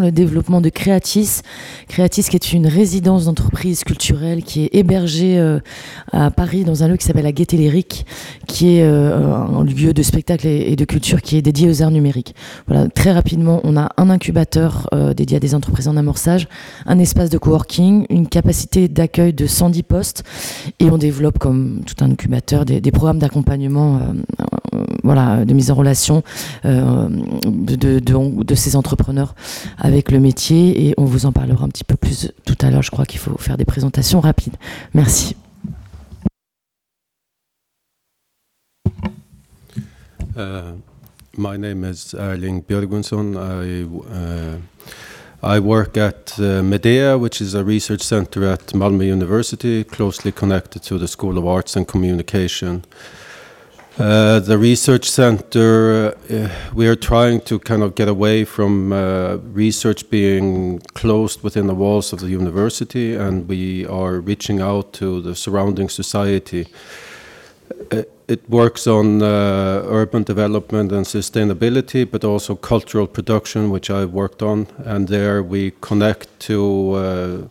[0.00, 1.40] le développement de Creatis.
[1.88, 5.58] Creatis qui est une résidence d'entreprise culturelle qui est hébergée euh,
[6.12, 7.52] à Paris dans un lieu qui s'appelle la Gaîté
[8.46, 11.90] qui est euh, un lieu de spectacle et, de culture qui est dédié aux arts
[11.90, 12.34] numériques.
[12.68, 16.48] Voilà, très rapidement, on a un incubateur euh, dédié à des entreprises en amorçage,
[16.86, 20.22] un espace de coworking, une capacité d'accueil de 110 postes
[20.78, 24.00] et on développe comme tout un incubateur des, programmes d'accompagnement
[25.02, 26.22] voilà, de mise en relation
[26.64, 29.34] de, de, ces entrepreneurs
[29.78, 32.82] avec le métier et on vous en parlera un petit peu plus tout à l'heure.
[32.82, 34.56] Je crois qu'il faut faire des présentations rapides.
[34.94, 35.36] Merci.
[40.34, 40.72] Uh,
[41.36, 43.36] my name is Erling Björgvinsson.
[43.36, 44.58] I, uh,
[45.42, 50.82] I work at uh, Medea, which is a research center at Malmö University, closely connected
[50.84, 52.84] to the School of Arts and Communication.
[53.98, 59.36] Uh, the research center, uh, we are trying to kind of get away from uh,
[59.52, 65.20] research being closed within the walls of the university, and we are reaching out to
[65.20, 66.66] the surrounding society.
[67.90, 74.12] Uh, it works on uh, urban development and sustainability, but also cultural production, which I've
[74.12, 77.46] worked on, and there we connect to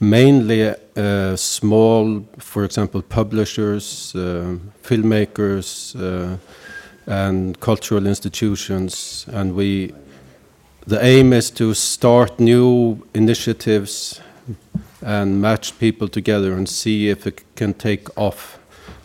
[0.00, 6.36] mainly uh, small, for example, publishers, uh, filmmakers, uh,
[7.06, 9.26] and cultural institutions.
[9.32, 9.92] And we,
[10.86, 14.20] the aim is to start new initiatives
[15.02, 18.58] and match people together and see if it can take off.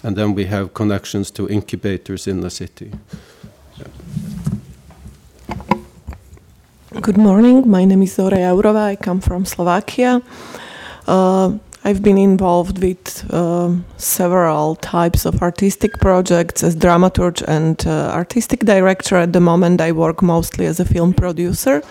[0.04, 2.92] And then we have connections to incubators in the city.
[7.02, 7.70] Good morning.
[7.70, 8.84] My name is Zora Jaurova.
[8.84, 10.22] I come from Slovakia.
[11.08, 18.09] Uh, I've been involved with uh, several types of artistic projects as dramaturg and uh,
[18.14, 19.18] artistic director.
[19.18, 21.81] At the moment, I work mostly as a film producer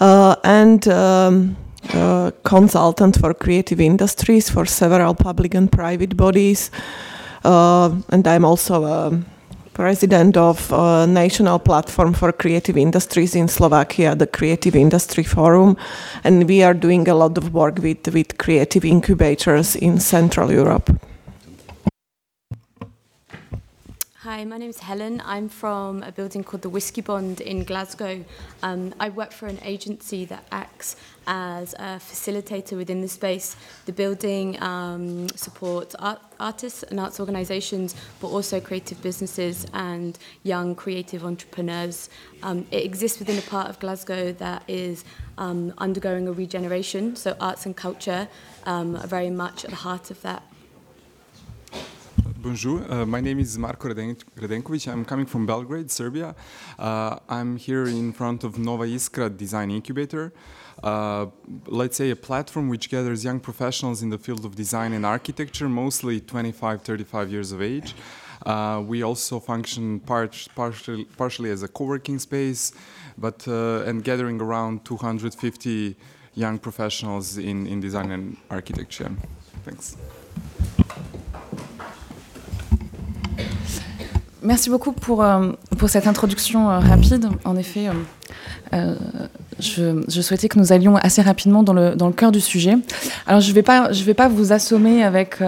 [0.00, 1.56] uh, and um,
[1.92, 6.72] uh, consultant for creative industries for several public and private bodies.
[7.44, 9.20] Uh, and I'm also a
[9.74, 10.70] president of
[11.08, 15.76] national platform for creative industries in Slovakia, the Creative Industry Forum,
[16.22, 20.90] and we are doing a lot of work with, with creative incubators in Central Europe.
[24.24, 25.20] Hi, my name is Helen.
[25.26, 28.24] I'm from a building called the Whiskey Bond in Glasgow.
[28.62, 30.96] Um, I work for an agency that acts
[31.26, 33.56] as a facilitator within the space.
[33.86, 40.74] The building um, supports art, artists and arts organisations, but also creative businesses and young
[40.74, 42.10] creative entrepreneurs.
[42.42, 45.04] Um, it exists within a part of Glasgow that is
[45.38, 48.28] um, undergoing a regeneration, so arts and culture
[48.66, 50.42] um, are very much at the heart of that
[52.44, 54.92] Bonjour, uh, my name is Marko Radenkovic.
[54.92, 56.34] I'm coming from Belgrade, Serbia.
[56.78, 60.30] Uh, I'm here in front of Nova Iskra Design Incubator.
[60.84, 61.26] Uh,
[61.66, 65.66] let's say a platform which gathers young professionals in the field of design and architecture,
[65.66, 67.94] mostly 25, 35 years of age.
[68.44, 72.72] Uh, we also function part, partially, partially as a co-working space,
[73.16, 75.96] but uh, and gathering around 250
[76.34, 79.10] young professionals in, in design and architecture.
[79.64, 79.96] Thanks.
[84.42, 87.30] Merci beaucoup pour, euh, pour cette introduction euh, rapide.
[87.46, 87.88] En effet,
[88.74, 88.94] euh,
[89.58, 92.76] je, souhaitais que nous allions assez rapidement dans le, cœur du sujet.
[93.26, 95.38] Alors, je ne vais, pas, vais pas vous assommer avec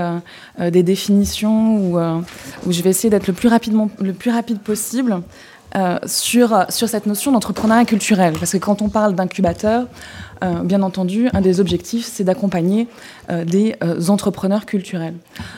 [0.58, 5.20] des définitions ou, ou, je vais essayer d'être le, plus rapidement, le plus rapide possible.
[6.06, 8.34] sur, sur cette notion d'entrepreneuriat culturel.
[8.38, 9.86] Parce que quand on parle d'incubateur,
[10.64, 12.88] bien entendu, un des objectifs, c'est d'accompagner
[13.30, 13.76] des
[14.08, 15.14] entrepreneurs culturels.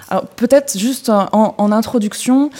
[0.09, 2.51] Alors peut-être juste en introduction,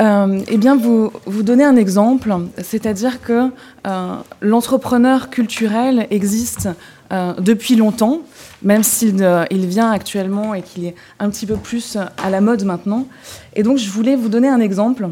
[0.00, 3.50] euh, eh bien, vous, vous donnez un exemple, c'est-à-dire que
[3.86, 6.68] euh, l'entrepreneur culturel existe
[7.12, 8.22] euh, depuis longtemps,
[8.62, 12.64] même s'il il vient actuellement et qu'il est un petit peu plus à la mode
[12.64, 13.06] maintenant.
[13.54, 15.08] Et donc, je voulais vous donner un exemple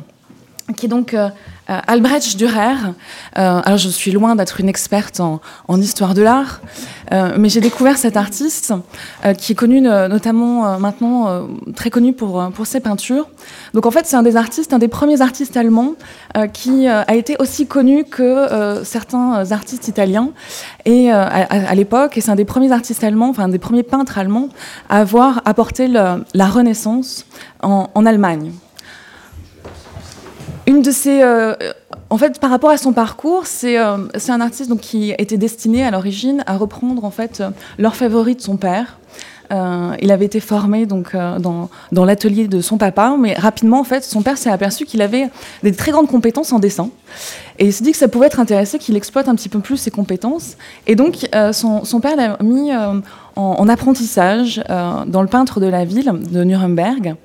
[0.76, 1.14] qui est donc
[1.70, 2.74] euh, Albrecht Dürer,
[3.38, 5.40] euh, alors je suis loin d'être une experte en,
[5.80, 6.60] histoire de l'art,
[7.12, 8.74] euh, mais j'ai découvert cet artiste
[9.38, 13.28] qui est connu notamment maintenant, très connu pour, ses peintures.
[13.74, 15.94] Donc en fait c'est un des artistes, un des premiers artistes allemands
[16.52, 20.30] qui a été aussi connu que certains artistes italiens
[20.84, 24.18] et à, l'époque, et c'est un des premiers artistes allemands, enfin un des premiers peintres
[24.18, 24.48] allemands
[24.88, 27.26] à avoir apporté la Renaissance
[27.62, 28.52] en, en Allemagne
[30.80, 31.22] de.
[31.22, 31.54] Euh,
[32.10, 33.96] en fait, par rapport à son parcours, c'est euh,
[34.28, 37.42] un artiste donc, qui était destiné à l'origine à reprendre en fait
[37.78, 38.98] l'orfèvrerie de son père.
[39.50, 44.02] il avait été formé donc dans, dans l'atelier de son papa, mais rapidement en fait,
[44.02, 45.28] son père s'est aperçu qu'il avait
[45.62, 46.88] des très grandes compétences en dessin.
[47.58, 49.76] Et il s'est dit que ça pouvait être intéressant qu'il exploite un petit peu plus
[49.76, 50.56] ses compétences.
[50.86, 52.70] Et donc, son, son, père l'a mis
[53.36, 57.16] en, apprentissage dans le peintre de la ville de Nuremberg.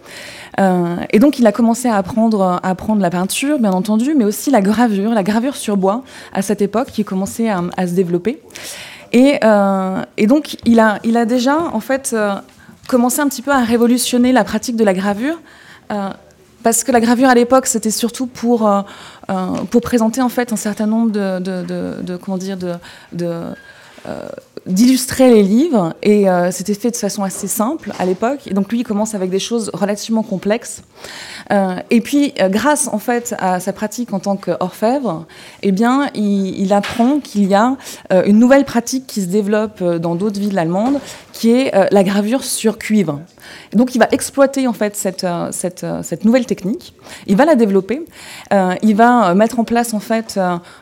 [0.60, 2.60] Euh, et donc, il a commencé à apprendre,
[3.00, 6.88] la peinture, bien entendu, mais aussi la gravure, la gravure sur bois à cette époque
[6.88, 8.42] qui commençait à, se développer.
[9.14, 12.36] Et, euh, donc, il a, déjà, en fait, euh,
[12.88, 15.40] commencé un petit peu à révolutionner la pratique de la gravure.
[16.64, 18.70] parce que la gravure à l'époque, c'était surtout pour,
[19.70, 22.74] pour présenter en fait un certain nombre de comment dire, de,
[24.68, 28.42] d'illustrer les livres et euh, c'était fait de façon assez simple à l'époque.
[28.48, 30.84] Et donc lui, il commence avec des choses relativement complexes.
[31.52, 35.26] Euh, et puis, euh, grâce en fait à sa pratique en tant qu'orfèvre,
[35.64, 37.78] eh bien, il, il apprend qu'il y a
[38.26, 41.00] une nouvelle pratique qui se développe dans d'autres villes allemandes,
[41.38, 43.22] qui est la gravure sur cuivre.
[43.74, 46.94] Donc, il va exploiter en fait cette, cette, cette, nouvelle technique.
[47.28, 48.02] Il va la développer.
[48.82, 50.40] il va mettre en place en fait,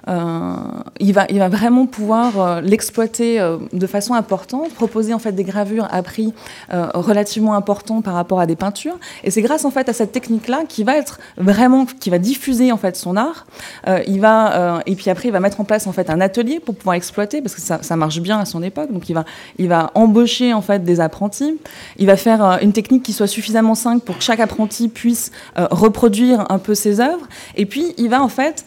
[0.07, 3.39] il va, il va vraiment pouvoir l'exploiter
[3.73, 6.33] de façon importante, proposer en fait des gravures à prix
[6.73, 8.97] euh, relativement important par rapport à des peintures.
[9.23, 12.71] Et c'est grâce en fait à cette technique-là qui va être vraiment, qui va diffuser
[12.71, 13.45] en fait son art.
[13.87, 16.21] Euh, il va euh, et puis après il va mettre en place en fait un
[16.21, 18.91] atelier pour pouvoir exploiter parce que ça, ça, marche bien à son époque.
[18.91, 19.25] Donc il va,
[19.57, 21.57] il va embaucher en fait des apprentis.
[21.97, 26.45] Il va faire une technique qui soit suffisamment simple pour que chaque apprenti puisse reproduire
[26.49, 27.27] un peu ses œuvres.
[27.55, 28.65] Et puis il va en fait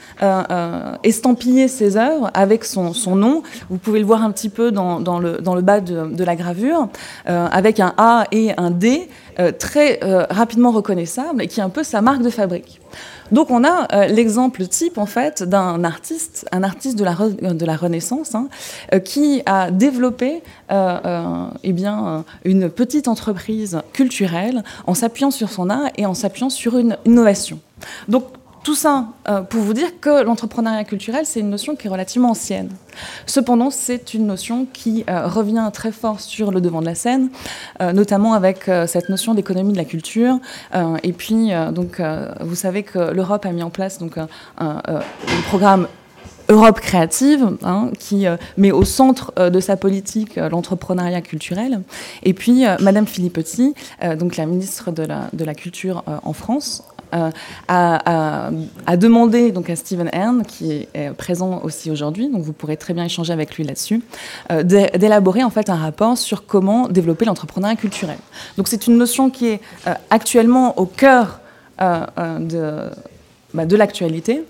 [1.02, 3.42] estampiller ses œuvres avec son, son nom.
[3.70, 6.36] Vous pouvez le voir un petit peu dans dans, le, dans le bas de, la
[6.36, 6.88] gravure,
[7.28, 9.08] euh, avec un A et un D
[9.40, 12.80] euh, très euh, rapidement reconnaissable et qui est un peu sa marque de fabrique.
[13.30, 17.14] Donc on a l'exemple type en fait d'un artiste, un artiste de la,
[17.52, 18.48] de la Renaissance, hein,
[19.04, 26.06] qui a développé eh bien, une petite entreprise culturelle en s'appuyant sur son art et
[26.06, 27.60] en s'appuyant sur une innovation.
[28.08, 28.24] Donc
[28.62, 32.30] tout ça euh, pour vous dire que l'entrepreneuriat culturel, c'est une notion qui est relativement
[32.30, 32.70] ancienne.
[33.26, 37.30] Cependant, c'est une notion qui euh, revient très fort sur le devant de la scène,
[37.80, 40.38] euh, notamment avec cette notion d'économie de la culture.
[41.02, 42.00] et puis, donc,
[42.40, 43.98] vous savez que l'Europe a mis en place
[44.58, 44.80] un,
[45.48, 45.86] programme
[46.48, 48.26] Europe créative, hein, qui
[48.56, 51.82] met au centre de sa politique l'entrepreneuriat culturel.
[52.22, 53.74] Et puis, Madame Filippetti,
[54.18, 56.84] donc la ministre de la Culture en France,
[57.14, 57.30] euh,
[57.68, 58.50] a,
[58.96, 63.32] donc à Stephen Hearn, qui est, présent aussi aujourd'hui, donc vous pourrez très bien échanger
[63.32, 64.02] avec lui là-dessus,
[64.50, 68.18] euh, d'élaborer en fait un rapport sur comment développer l'entrepreneuriat culturel.
[68.56, 71.40] Donc c'est une notion qui est euh, actuellement au cœur
[71.80, 72.90] de,
[73.54, 74.42] bah, de l'actualité.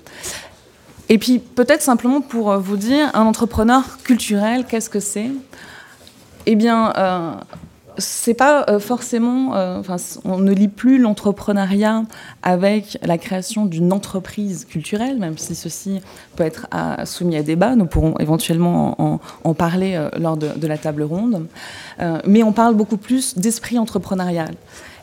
[1.11, 5.31] Et puis peut-être simplement pour vous dire, un entrepreneur culturel, qu'est-ce que c'est?
[6.47, 6.95] Eh bien,
[7.99, 9.83] c'est pas euh, forcément, euh,
[10.25, 12.05] on ne lit plus l'entrepreneuriat
[12.43, 16.01] avec la création d'une entreprise culturelle, même si ceci
[16.37, 16.67] peut être
[17.05, 17.75] soumis à débat.
[17.75, 21.47] Nous pourrons éventuellement en, parler euh, lors de, la table ronde.
[22.27, 24.55] mais on parle beaucoup plus d'esprit entrepreneurial.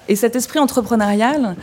[0.07, 1.55] Et cet esprit entrepreneurial,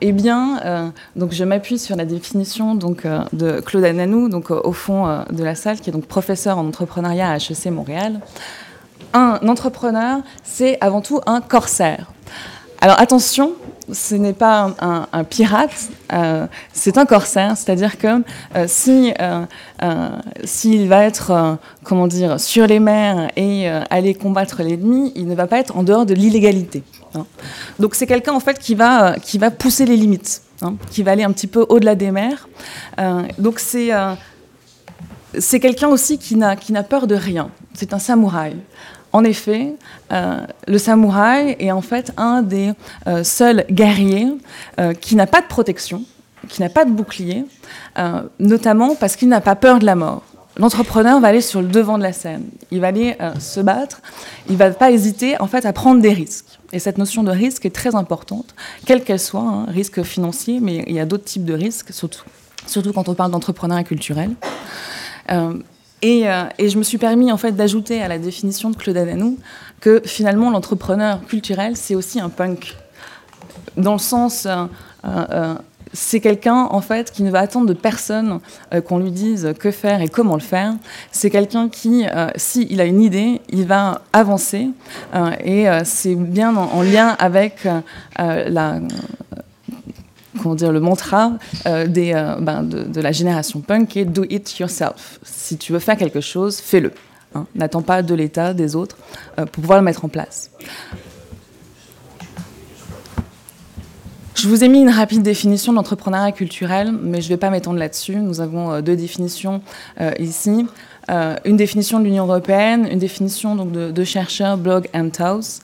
[0.00, 5.06] eh bien, donc je m'appuie sur la définition donc, de Claude Ananou, donc au fond
[5.30, 8.20] de la salle, qui est donc professeur en entrepreneuriat à HEC Montréal
[9.12, 12.12] un entrepreneur, c'est avant tout un corsaire.
[12.80, 13.54] Alors attention,
[13.92, 18.22] ce n'est pas un, pirate, euh, c'est un corsaire, c'est-à-dire que
[18.54, 19.46] euh, si euh,
[20.44, 25.46] s'il va être, comment dire, sur les mers et aller combattre l'ennemi, il ne va
[25.46, 26.82] pas être en dehors de l'illégalité.
[27.14, 27.26] Hein.
[27.78, 31.12] Donc c'est quelqu'un en fait qui va qui va pousser les limites, hein, qui va
[31.12, 32.48] aller un petit peu au-delà des mers.
[33.38, 33.90] donc c'est
[35.38, 37.50] c'est quelqu'un aussi qui n'a qui n'a peur de rien.
[37.74, 38.56] C'est un samouraï.
[39.16, 39.72] En effet,
[40.12, 42.72] euh, le samouraï est en fait un des
[43.06, 44.28] euh, seuls guerriers
[44.78, 46.02] euh, qui n'a pas de protection,
[46.50, 47.46] qui n'a pas de bouclier,
[48.38, 50.22] notamment parce qu'il n'a pas peur de la mort.
[50.58, 54.02] L'entrepreneur va aller sur le devant de la scène, il va aller se battre,
[54.48, 56.58] il ne va pas hésiter en fait à prendre des risques.
[56.74, 58.54] Et cette notion de risque est très importante,
[58.84, 62.24] quelle qu'elle soit, hein, risque financier, mais il y a d'autres types de risques, surtout,
[62.66, 64.32] surtout quand on parle d'entrepreneuriat culturel.
[66.04, 69.38] Euh, et, je me suis permis en fait d'ajouter à la définition de Claude Adanou
[69.80, 72.76] que finalement l'entrepreneur culturel c'est aussi un punk,
[73.76, 74.66] dans le sens euh,
[75.04, 75.54] euh,
[75.92, 78.40] c'est quelqu'un en fait qui ne va attendre de personne
[78.86, 80.74] qu'on lui dise que faire et comment le faire.
[81.10, 84.68] C'est quelqu'un qui, s'il a une idée, il va avancer
[85.42, 87.66] et c'est bien en, lien avec
[88.18, 88.80] la
[90.42, 91.32] comment dire, le mantra
[91.66, 95.18] euh, euh, ben, de, la génération punk qui est do it yourself.
[95.22, 96.92] Si tu veux faire quelque chose, fais-le.
[97.34, 98.96] hein, n'attend pas de l'État, des autres,
[99.36, 100.50] pour pouvoir le mettre en place.
[104.34, 107.48] Je vous ai mis une rapide définition de l'entrepreneuriat culturel, mais je ne vais pas
[107.50, 108.16] m'étendre là-dessus.
[108.16, 109.62] Nous avons deux définitions
[110.18, 110.66] ici.
[111.08, 115.60] Euh, une définition de l'Union européenne, une définition donc, de, chercheurs, Blog and Taus.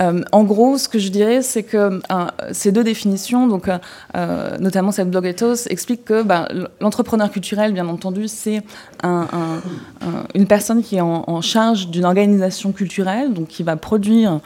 [0.00, 3.68] Euh, en gros, ce que je dirais, c'est que euh, ces deux définitions, donc,
[4.58, 6.48] notamment cette Blog et Taus, expliquent que bah,
[6.80, 8.62] l'entrepreneur culturel, bien entendu, c'est
[9.02, 9.26] un,
[10.34, 14.40] une personne qui est en, en charge d'une organisation culturelle, donc qui va produire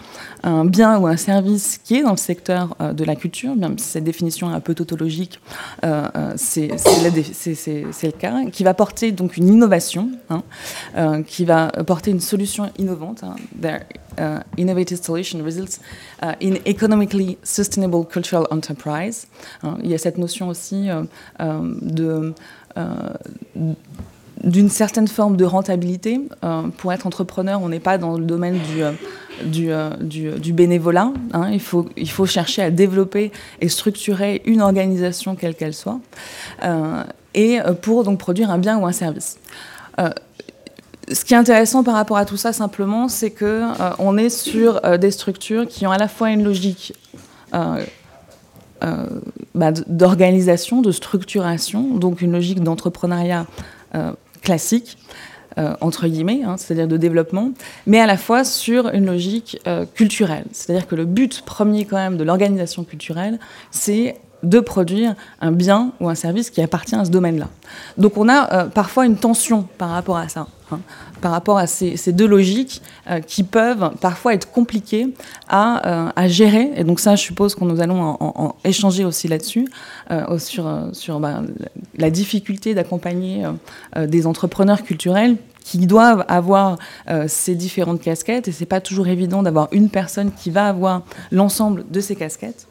[0.45, 3.79] un bien ou un service qui est dans le secteur euh, de la culture, même
[3.79, 5.41] si cette définition est un peu tautologique,
[5.85, 12.11] euh, euh, c'est le cas, qui va porter donc une innovation, hein, qui va porter
[12.11, 13.25] une solution innovante.
[13.25, 13.37] Hein,
[14.19, 15.81] uh, innovative solution results
[16.23, 19.27] in economically sustainable cultural enterprise.
[19.63, 19.79] Hein.
[19.83, 20.89] il y a cette notion aussi
[24.45, 26.21] d'une certaine forme de rentabilité.
[26.77, 28.83] pour être entrepreneur, on n'est pas dans le domaine du,
[29.43, 31.13] euh, du, bénévolat.
[31.33, 31.51] Hein.
[31.51, 35.99] Il, faut, chercher à développer et structurer une organisation quelle qu'elle soit,
[36.63, 37.03] euh,
[37.35, 39.39] et euh, pour donc produire un bien ou un service.
[41.09, 43.63] ce qui est intéressant par rapport à tout ça, simplement, c'est que
[44.19, 46.95] est sur des structures qui ont à la fois une logique
[47.53, 53.47] bah, d'organisation, de structuration, donc une logique d'entrepreneuriat
[54.43, 54.97] classique,
[55.59, 57.53] euh, entre guillemets, hein, c'est-à-dire de développement,
[57.87, 60.45] mais à la fois sur une logique euh, culturelle.
[60.53, 63.39] C'est-à-dire que le but premier quand même de l'organisation culturelle,
[63.71, 67.49] c'est de produire un bien ou un service qui appartient à ce domaine-là.
[67.99, 70.81] Donc on a euh, parfois une tension par rapport à ça, hein,
[71.25, 72.83] par rapport à ces, deux logiques
[73.27, 75.09] qui peuvent parfois être compliquées
[75.49, 76.71] à, gérer.
[76.77, 79.67] Et donc ça, je suppose qu'on nous allons en, échanger aussi là-dessus,
[80.37, 81.41] sur, sur bah,
[81.97, 83.45] la difficulté d'accompagner
[83.97, 86.79] des entrepreneurs culturels qui doivent avoir
[87.09, 91.03] euh, ces différentes casquettes et c'est pas toujours évident d'avoir une personne qui va avoir
[91.33, 92.69] l'ensemble de ces casquettes.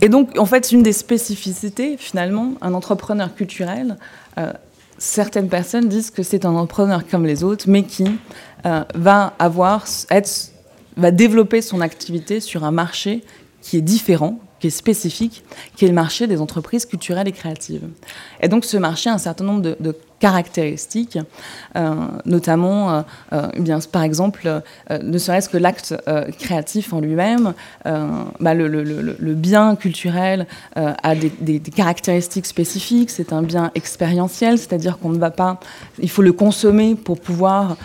[0.00, 3.96] Et donc, en fait, une des spécificités, finalement, un entrepreneur culturel,
[4.38, 4.52] euh,
[4.98, 8.06] certaines personnes disent que c'est un entrepreneur comme les autres, mais qui
[8.64, 9.84] euh, va avoir,
[10.96, 13.22] va développer son activité sur un marché
[13.60, 15.44] qui est différent, qui est spécifique,
[15.76, 17.88] qui est le marché des entreprises culturelles et créatives.
[18.40, 21.18] Et donc ce marché a un certain nombre de caractéristiques,
[21.76, 21.94] euh,
[22.24, 25.94] notamment, euh, euh, bien, par exemple, ne serait-ce que l'acte
[26.38, 27.54] créatif en lui-même,
[27.84, 35.18] bah, le, bien culturel a des, caractéristiques spécifiques, c'est un bien expérientiel, c'est-à-dire qu'on ne
[35.18, 35.60] va pas,
[35.98, 37.76] il faut le consommer pour pouvoir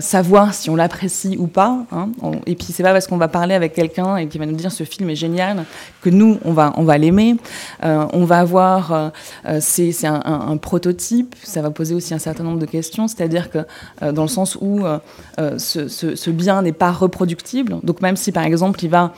[0.00, 2.08] savoir si on l'apprécie ou pas, hein.
[2.46, 4.72] et puis c'est pas parce qu'on va parler avec quelqu'un et qui va nous dire
[4.72, 5.64] ce film est génial
[6.02, 7.36] que nous, on va, on va l'aimer,
[7.82, 9.12] on va avoir,
[9.60, 13.58] c'est un prototype, ça va poser aussi un certain nombre de questions, c'est-à-dire que
[14.02, 14.98] euh, dans le sens où euh,
[15.38, 19.12] euh, ce, bien n'est pas reproductible, donc même si par exemple il va,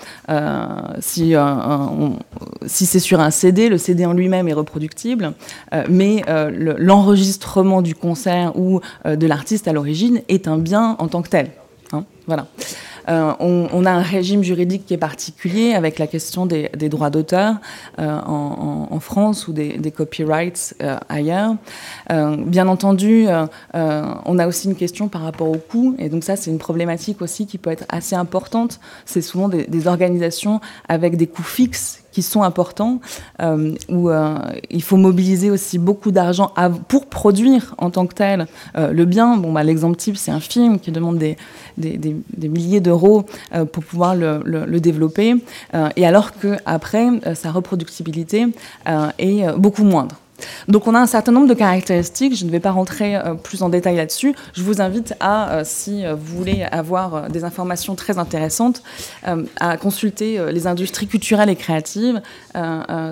[1.00, 1.34] si,
[2.66, 5.32] c'est sur un CD, le CD en lui-même est reproductible,
[5.88, 6.22] mais
[6.78, 11.50] l'enregistrement du concert ou de l'artiste à l'origine est un bien en tant que tel.
[11.92, 12.46] Hein, voilà.
[13.08, 17.56] Euh, on, a un régime juridique qui est particulier avec la question des, droits d'auteur
[17.98, 21.54] euh, en, France ou des, copyrights euh, ailleurs.
[22.08, 23.26] bien entendu,
[23.74, 27.22] on a aussi une question par rapport au coût, et donc ça c'est une problématique
[27.22, 28.80] aussi qui peut être assez importante.
[29.04, 33.00] C'est souvent des, des organisations avec des coûts fixes sont importants,
[33.40, 34.36] euh, où euh,
[34.70, 36.52] il faut mobiliser aussi beaucoup d'argent
[36.88, 38.46] pour produire en tant que tel
[38.76, 39.36] euh, le bien.
[39.36, 41.36] Bon, bah, L'exemple type, c'est un film qui demande des,
[42.48, 43.24] milliers d'euros
[43.72, 45.34] pour pouvoir le, le développer,
[45.96, 48.46] et alors qu'après, sa reproductibilité
[49.18, 50.16] est beaucoup moindre.
[50.68, 53.62] Donc on a un certain nombre de caractéristiques, je ne vais pas rentrer euh, plus
[53.62, 54.34] en détail là-dessus.
[54.54, 58.82] Je vous invite à, euh, si euh, vous voulez avoir des informations très intéressantes,
[59.60, 62.20] à consulter les industries culturelles et créatives.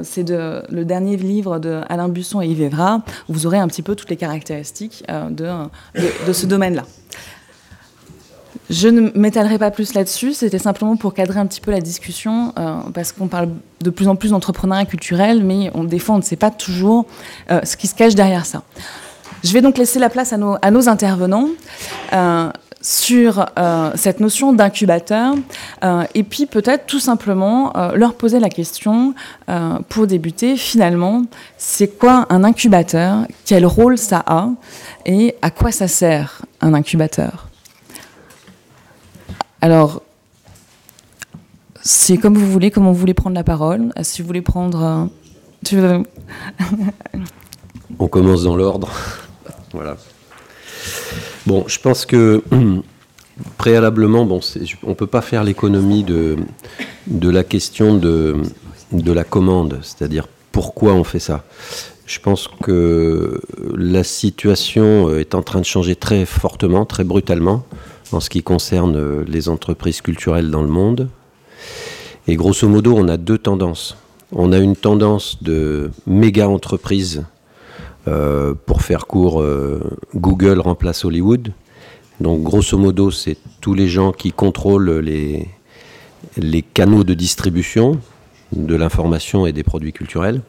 [0.03, 4.11] C'est le dernier livre de Busson et Yves Evra, vous aurez un petit peu toutes
[4.11, 6.85] les caractéristiques de ce domaine-là.
[8.71, 12.55] Je ne m'étalerai pas plus là-dessus, c'était simplement pour cadrer un petit peu la discussion,
[12.59, 13.51] euh, parce qu'on parle
[13.83, 17.05] de plus en plus d'entrepreneuriat culturel, mais on, des fois on ne sait pas toujours
[17.51, 18.63] euh, ce qui se cache derrière ça.
[19.43, 21.49] Je vais donc laisser la place à nos, intervenants
[22.15, 22.49] euh,
[22.81, 23.47] sur
[23.95, 25.35] cette notion d'incubateur,
[26.15, 29.15] et puis peut-être tout simplement leur poser la question,
[29.89, 31.23] pour débuter, finalement,
[31.57, 33.27] c'est quoi un incubateur?
[33.47, 34.49] Quel rôle ça a?
[35.07, 37.49] Et à quoi ça sert un incubateur?
[39.65, 40.03] Alors,
[41.81, 43.95] c'est comme vous voulez, comme vous voulez prendre la parole.
[44.03, 45.09] Si vous voulez prendre.
[47.99, 48.91] On commence dans l'ordre.
[49.73, 49.97] voilà.
[51.47, 52.45] Bon, je pense que
[53.57, 54.41] préalablement, on
[54.91, 56.37] ne peut pas faire l'économie de,
[57.23, 58.43] la question de
[58.93, 61.43] la commande, c'est-à-dire pourquoi on fait ça.
[62.05, 63.41] Je pense que
[63.75, 67.65] la situation est en train de changer très fortement, très brutalement,
[68.15, 71.09] en ce qui concerne les entreprises culturelles dans le monde.
[72.27, 73.97] Et grosso modo, on a deux tendances.
[74.33, 77.25] On a une tendance de méga entreprises.
[78.07, 79.81] Euh, pour faire court, euh,
[80.15, 81.53] Google remplace Hollywood.
[82.21, 85.49] Donc grosso modo, c'est tous les gens qui contrôlent les,
[86.37, 87.99] les canaux de distribution
[88.53, 90.43] de l'information et des produits culturels.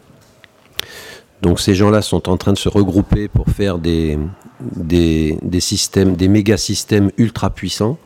[1.42, 4.18] Donc ces gens-là sont en train de se regrouper pour faire des,
[4.60, 7.98] des, systèmes, des méga systèmes ultra puissants.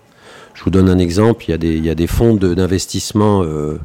[0.53, 3.43] Je vous donne un exemple, il y a des, il y a des fonds d'investissement
[3.43, 3.79] euh,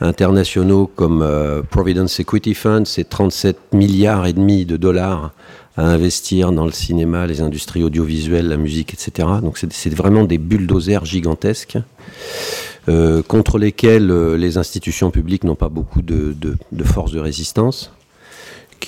[0.00, 5.32] internationaux comme euh, Providence Equity Fund, c'est 37 milliards et demi de dollars
[5.76, 9.28] à investir dans le cinéma, les industries audiovisuelles, la musique, etc.
[9.42, 11.78] Donc c'est vraiment des bulldozers gigantesques
[12.88, 17.92] euh, contre lesquels les institutions publiques n'ont pas beaucoup de, de, force de résistance,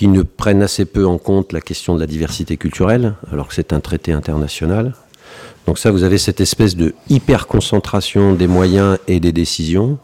[0.00, 3.54] qui ne prennent assez peu en compte la question de la diversité culturelle, alors que
[3.54, 4.94] c'est un traité international.
[5.66, 9.98] Donc ça, vous avez cette espèce de hyper concentration des moyens et des décisions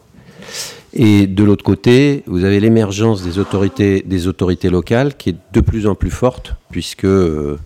[0.93, 5.61] et de l'autre côté, vous avez l'émergence des autorités, des autorités locales qui est de
[5.61, 7.57] plus en plus forte, puisque euh,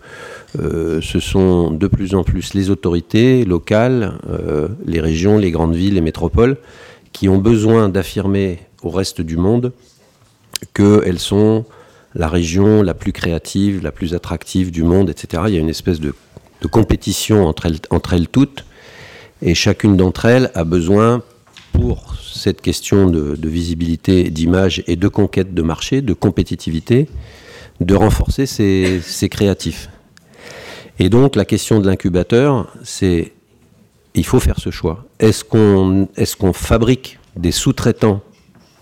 [0.58, 5.74] euh, ce sont de plus en plus les autorités locales, euh, les régions, les grandes
[5.74, 6.56] villes, les métropoles,
[7.12, 9.72] qui ont besoin d'affirmer au reste du monde
[10.72, 11.66] qu'elles sont
[12.14, 15.44] la région la plus créative, la plus attractive du monde, etc.
[15.48, 16.14] Il y a une espèce de,
[16.70, 18.64] compétition entre elles, entre elles toutes,
[19.40, 21.22] et chacune d'entre elles a besoin
[21.72, 27.08] pour cette question de, visibilité, d'image et de conquête de marché, de compétitivité,
[27.80, 29.88] de renforcer ses, créatifs.
[30.98, 33.32] Et donc la question de l'incubateur, c'est
[34.14, 35.06] il faut faire ce choix.
[35.18, 38.20] Est-ce qu'on est qu'on fabrique des sous-traitants,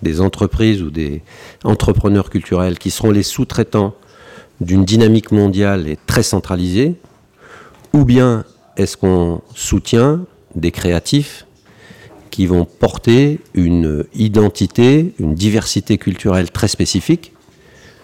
[0.03, 1.23] des entreprises ou des
[1.65, 3.95] entrepreneurs culturels qui seront les sous-traitants
[4.61, 6.95] d'une dynamique mondiale et très centralisée
[7.93, 8.45] Ou bien
[8.77, 11.47] est-ce qu'on soutient des créatifs
[12.31, 17.33] qui vont porter une identité, une diversité culturelle très spécifique?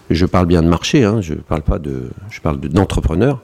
[0.09, 3.41] Je parle bien de marché, hein, je parle pas de, je parle d'entrepreneurs,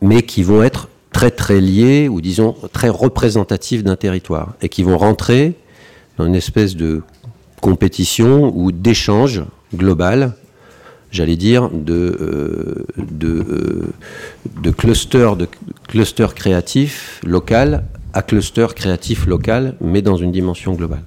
[0.00, 4.82] mais qui vont être très très liés ou disons très représentatifs d'un territoire et qui
[4.82, 5.54] vont rentrer
[6.18, 7.02] dans une espèce de
[7.62, 10.34] compétition ou d'échange global,
[11.12, 13.92] j'allais dire, de, euh, de, euh,
[14.60, 15.46] de clusters de
[15.86, 21.04] cluster créatifs local à cluster créatif local, mais dans une dimension globale.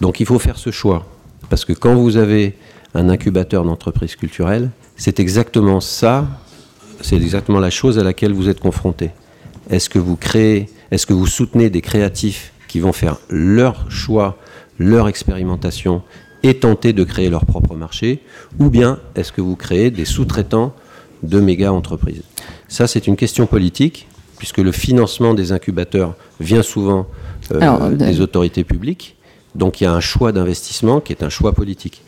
[0.00, 1.06] Donc il faut faire ce choix,
[1.48, 2.56] parce que quand vous avez
[2.94, 6.26] un incubateur d'entreprise culturelle, c'est exactement ça,
[7.00, 9.10] c'est exactement la chose à laquelle vous êtes confronté.
[9.70, 14.38] Est-ce que vous créez, est-ce que vous soutenez des créatifs qui vont faire leur choix,
[14.78, 16.02] leur expérimentation
[16.42, 18.20] et tenter de créer leur propre marché,
[18.58, 20.74] ou bien est-ce que vous créez des sous-traitants
[21.22, 22.22] de méga entreprises?
[22.68, 24.08] Ça, c'est une question politique
[24.42, 27.06] puisque le financement des incubateurs vient souvent
[27.52, 29.16] euh, des autorités publiques.
[29.54, 32.02] Donc il y a un choix d'investissement qui est un choix politique.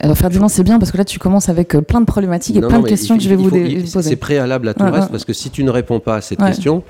[0.00, 2.60] Alors Ferdinand, c'est bien parce que là tu commences avec euh, plein de problématiques et
[2.60, 3.84] plein de questions que je vais vous poser.
[4.00, 6.38] C'est préalable à tout le reste parce que si tu ne réponds pas à cette
[6.38, 6.82] question,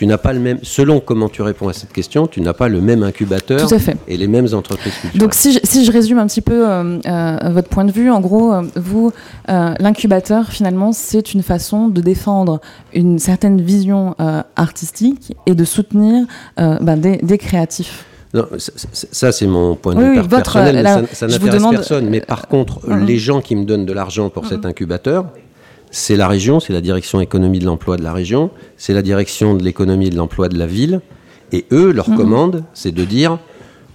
[0.00, 2.70] tu n'as pas le même, selon comment tu réponds à cette question, tu n'as pas
[2.70, 3.68] le même incubateur
[4.08, 5.20] et les mêmes entreprises culturelles.
[5.20, 8.10] Donc si je, si je résume un petit peu euh, euh, votre point de vue,
[8.10, 9.12] en gros, euh, vous,
[9.46, 12.62] l'incubateur finalement, c'est une façon de défendre
[12.94, 14.16] une certaine vision
[14.56, 16.24] artistique et de soutenir
[16.56, 18.06] ben, des, des, créatifs.
[18.32, 22.08] Non, ça, c'est mon point de vue personnel, ça, n'intéresse personne.
[22.08, 25.26] Mais par contre, les gens qui me donnent de l'argent pour cet incubateur,
[25.90, 29.54] c'est la région, c'est la direction économie de l'emploi de la région, c'est la direction
[29.54, 31.00] de l'économie et de l'emploi de la ville.
[31.52, 32.16] Et eux, leur mhm.
[32.16, 33.38] commande, c'est de dire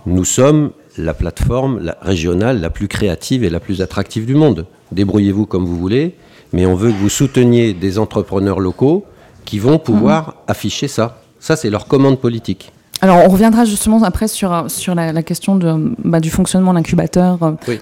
[0.05, 4.65] nous sommes la plateforme régionale la plus créative et la plus attractive du monde.
[4.91, 6.15] Débrouillez-vous comme vous voulez,
[6.53, 9.05] mais on veut que vous souteniez des entrepreneurs locaux
[9.45, 10.33] qui vont pouvoir mhm.
[10.47, 11.21] afficher ça.
[11.39, 12.71] Ça, c'est leur commande politique.
[13.05, 17.37] Alors, on reviendra justement après sur, sur la, question de, bah, du fonctionnement de l'incubateur.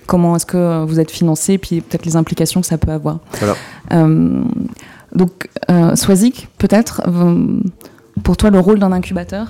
[0.05, 3.19] Comment est-ce que vous êtes financé, puis peut-être les implications que ça peut avoir.
[3.93, 4.41] Euh,
[5.15, 7.03] donc, euh, Swazik, peut-être,
[8.21, 9.47] pour toi, le rôle d'un incubateur?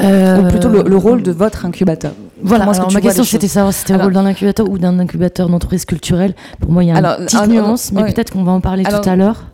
[0.00, 2.12] Euh, Ou plutôt le, rôle de votre incubateur?
[2.42, 5.84] Voilà, ma question c'était savoir si c'était le rôle d'un incubateur ou d'un incubateur d'entreprise
[5.84, 6.34] culturelle.
[6.60, 9.06] Pour moi, il y a une petite nuance, mais peut-être qu'on va en parler tout
[9.06, 9.44] à l'heure.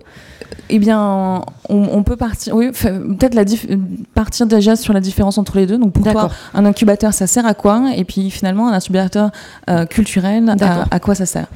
[0.71, 3.45] Eh bien, on, peut partir, oui, peut-être la
[4.15, 5.77] partir déjà sur la différence entre les deux.
[5.77, 7.91] Donc pour toi, un incubateur, ça sert à quoi?
[7.95, 9.31] Et puis finalement, un incubateur
[9.91, 10.55] culturel,
[10.91, 11.47] à, quoi ça sert?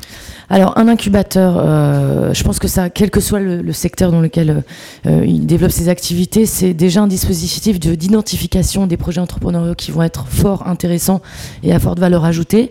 [0.51, 4.65] Alors, un incubateur, euh, je pense que ça, quel que soit le, secteur dans lequel
[5.07, 10.03] euh, il développe ses activités, c'est déjà un dispositif d'identification des projets entrepreneuriaux qui vont
[10.03, 11.21] être fort intéressants
[11.63, 12.71] et à forte valeur ajoutée.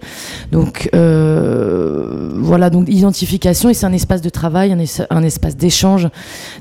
[0.52, 4.76] Donc, euh, voilà, donc identification, et c'est un espace de travail,
[5.10, 6.10] un, espace d'échange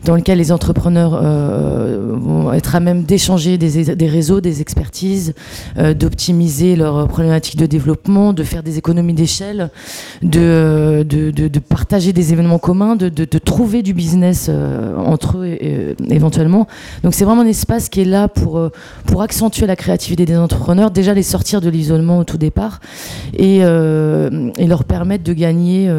[0.04, 5.32] dans lequel les entrepreneurs vont être à même d'échanger des, des, réseaux, des expertises,
[5.76, 9.70] d'optimiser leurs problématiques de développement, de faire des économies d'échelle,
[10.22, 15.58] de de, partager des événements communs, de, trouver du business euh, entre eux
[16.08, 16.66] éventuellement.
[17.02, 18.70] Donc c'est vraiment un espace qui est là pour, euh,
[19.06, 22.80] pour accentuer la créativité des entrepreneurs, déjà les sortir de l'isolement au tout départ
[23.34, 25.90] et, euh, et leur permettre de gagner,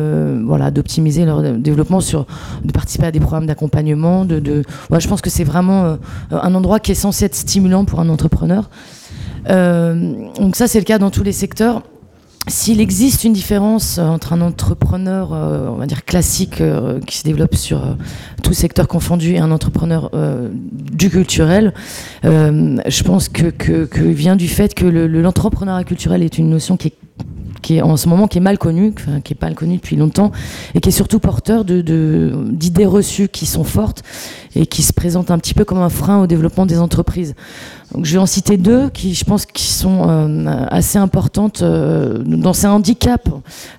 [0.46, 2.26] voilà, d'optimiser leur développement, sur,
[2.64, 4.26] de participer à des programmes d'accompagnement.
[4.26, 4.64] De, de
[4.98, 5.98] je pense que c'est vraiment
[6.32, 8.70] un endroit qui est censé être stimulant pour un entrepreneur.
[9.48, 11.84] donc ça c'est le cas dans tous les secteurs.
[12.50, 17.18] S'il existe une différence euh, entre un entrepreneur, euh, on va dire classique, euh, qui
[17.18, 17.98] se développe sur
[18.42, 20.10] tout secteur confondu, et un entrepreneur
[20.72, 21.74] du culturel,
[22.24, 23.52] je pense que,
[24.00, 26.94] vient du fait que l'entrepreneuriat culturel est une notion qui
[27.76, 30.32] est en ce moment qui est mal connu, qui est pas connu depuis longtemps,
[30.74, 34.04] et qui est surtout porteur d'idées reçues qui sont fortes
[34.56, 37.36] et qui se présentent un petit peu comme un frein au développement des entreprises.
[38.04, 42.54] Je vais en citer deux qui, je pense, qui sont euh, assez importantes euh, dans
[42.54, 43.30] ces handicaps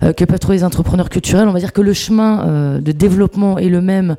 [0.03, 1.47] euh, que peuvent trouver les entrepreneurs culturels.
[1.47, 4.17] On va dire que le chemin de développement est le même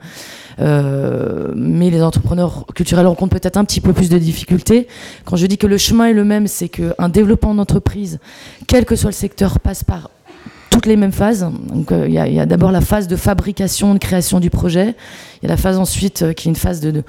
[0.62, 4.90] mais les entrepreneurs culturels rencontrent peut-être un petit peu plus de difficultés.
[5.24, 8.20] Quand je dis que le chemin est le même, c'est qu'un développement d'entreprise,
[8.68, 10.10] quel que soit le secteur, passe par
[10.80, 11.46] toutes les mêmes phases.
[11.92, 14.96] Euh, il y a, d'abord la phase de fabrication, de création du projet.
[15.42, 17.04] Il y a la phase ensuite euh, qui est une phase de,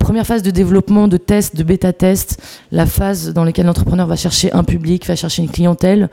[0.00, 2.42] première phase de développement, de test, de bêta-test.
[2.72, 6.08] La phase dans laquelle l'entrepreneur va chercher un public, va chercher une clientèle.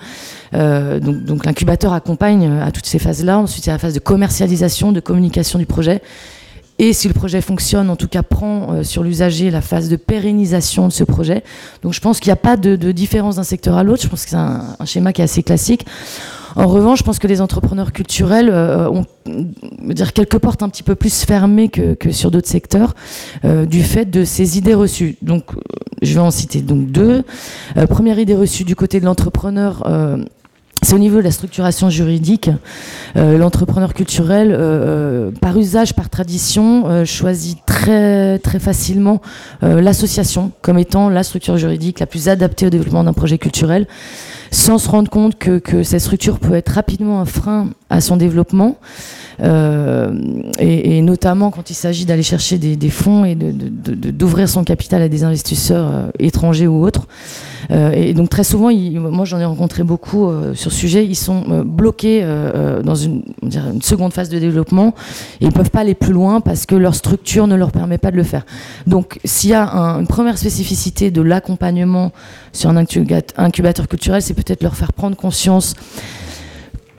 [0.54, 3.39] donc, donc l'incubateur accompagne à toutes ces phases-là.
[3.39, 6.04] Ensuite il y a la phase de commercialisation, de communication du projet
[6.78, 9.95] et si le projet fonctionne, en tout cas prend euh, sur l'usager la phase de
[9.95, 11.43] pérennisation de ce projet.
[11.84, 14.26] Donc je pense qu'il n'y a pas de, différence d'un secteur à l'autre, je pense
[14.26, 15.86] que c'est un, schéma qui est assez classique.
[16.56, 19.06] En revanche, je pense que les entrepreneurs culturels euh, ont
[19.94, 22.96] dire, quelques portes un petit peu plus fermées que, sur d'autres secteurs
[23.44, 25.18] euh, du fait de ces idées reçues.
[25.22, 25.46] Donc
[26.02, 27.24] je vais en citer donc deux.
[27.89, 29.84] première idée reçue du côté de l'entrepreneur
[30.86, 32.52] c'est au niveau de la structuration juridique.
[33.18, 39.22] Euh, l'entrepreneur culturel, euh, euh, par usage, par tradition, choisit très, très facilement
[39.62, 43.88] l'association comme étant la structure juridique la plus adaptée au développement d'un projet culturel,
[44.51, 48.77] sans se rendre compte que, cette structure peut être rapidement un frein à son développement.
[49.39, 55.23] et, notamment quand il s'agit d'aller chercher des, fonds et d'ouvrir son capital à des
[55.23, 57.08] investisseurs étrangers ou autres.
[57.71, 61.15] Euh, et donc très souvent, moi j'en ai rencontré beaucoup euh, sur ce sujet, ils
[61.15, 62.25] sont euh, bloqués
[62.84, 63.23] dans une,
[63.82, 64.93] seconde phase de développement.
[65.41, 67.97] Et ils ne peuvent pas aller plus loin parce que leur structure ne leur permet
[67.97, 68.45] pas de le faire.
[68.88, 69.67] Donc s'il y a
[69.99, 72.12] une première spécificité de l'accompagnement
[72.54, 75.73] sur un incubateur culturel, c'est peut-être leur faire prendre conscience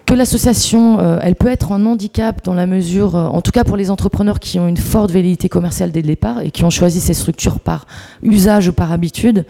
[0.06, 3.90] que l'association, elle peut être un handicap dans la mesure, en tout cas pour les
[3.90, 7.14] entrepreneurs qui ont une forte velléité commerciale dès le départ et qui ont choisi ces
[7.14, 7.86] structures par
[8.22, 9.44] usage ou par habitude,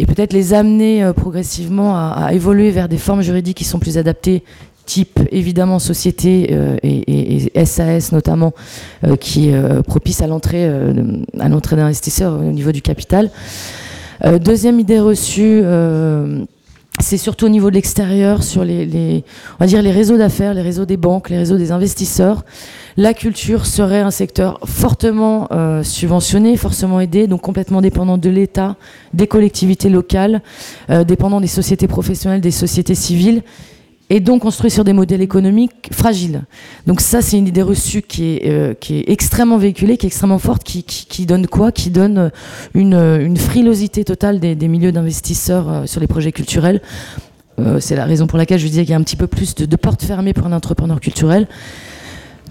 [0.00, 3.98] et peut-être les amener euh, progressivement à, évoluer vers des formes juridiques qui sont plus
[3.98, 4.42] adaptées
[4.86, 8.54] type évidemment société euh, et, SAS notamment
[9.04, 9.52] euh, qui
[9.86, 10.66] propice à l'entrée
[11.38, 13.30] à l'entrée d'investisseurs au niveau du capital.
[14.40, 15.62] deuxième idée reçue
[16.98, 19.22] c'est surtout au niveau de l'extérieur, sur les
[19.60, 22.44] réseaux d'affaires, les réseaux des banques, les réseaux des investisseurs.
[22.96, 28.76] La culture serait un secteur fortement euh, subventionné, fortement aidé, donc complètement dépendant de l'État,
[29.14, 30.42] des collectivités locales,
[30.90, 33.42] euh, dépendant des sociétés professionnelles, des sociétés civiles,
[34.12, 36.42] et donc construit sur des modèles économiques fragiles.
[36.88, 38.74] Donc ça, c'est une idée reçue qui est, euh,
[39.06, 41.70] extrêmement véhiculée, qui est extrêmement forte, qui, donne quoi?
[41.70, 42.32] Qui donne
[42.74, 46.80] une, frilosité totale des, milieux d'investisseurs sur les projets culturels.
[47.78, 49.76] c'est la raison pour laquelle je disais qu'il y a un petit peu plus de
[49.76, 51.46] portes fermées pour un entrepreneur culturel.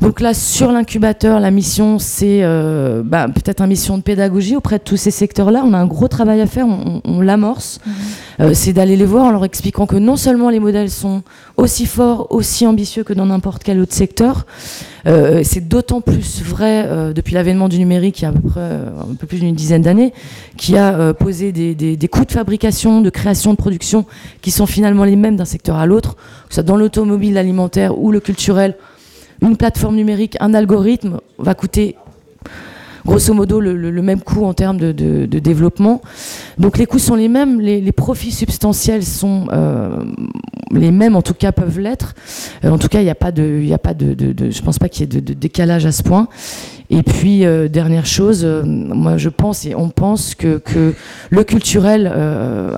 [0.01, 4.77] Donc là, sur l'incubateur, la mission, c'est euh, bah, peut-être une mission de pédagogie auprès
[4.77, 5.61] de tous ces secteurs-là.
[5.65, 7.79] On a un gros travail à faire, on, l'amorce.
[7.85, 7.93] Mhm.
[8.39, 11.21] Euh, c'est d'aller les voir en leur expliquant que non seulement les modèles sont
[11.57, 14.45] aussi forts, aussi ambitieux que dans n'importe quel autre secteur,
[15.05, 18.61] euh, c'est d'autant plus vrai depuis l'avènement du numérique il y a à peu près
[18.61, 20.13] un peu plus d'une dizaine d'années,
[20.55, 24.05] qui a posé des, des, coûts de fabrication, de création, de production
[24.41, 27.99] qui sont finalement les mêmes d'un secteur à l'autre, que ce soit dans l'automobile, l'alimentaire
[27.99, 28.75] ou le culturel
[29.41, 31.95] une plateforme numérique, un algorithme va coûter
[33.05, 36.01] grosso modo le, même coût en termes de, développement.
[36.57, 39.47] Donc les coûts sont les mêmes, les, profits substantiels sont
[40.71, 42.13] les mêmes, en tout cas peuvent l'être.
[42.63, 44.15] en tout cas, il n'y a pas de, il a pas de,
[44.51, 46.27] je pense pas qu'il y ait de, décalage à ce point.
[46.91, 50.59] Et puis, euh, dernière chose, euh, moi je pense et on pense que,
[51.29, 52.75] le culturel euh,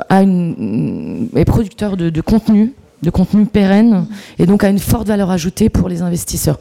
[1.35, 4.05] est producteur de, contenu, de contenu pérenne,
[4.39, 6.59] et donc a une forte valeur ajoutée pour les investisseurs.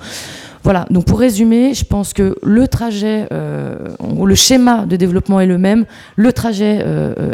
[0.63, 5.57] Voilà, donc pour résumer, je pense que le trajet, le schéma de développement est le
[5.57, 6.85] même, le trajet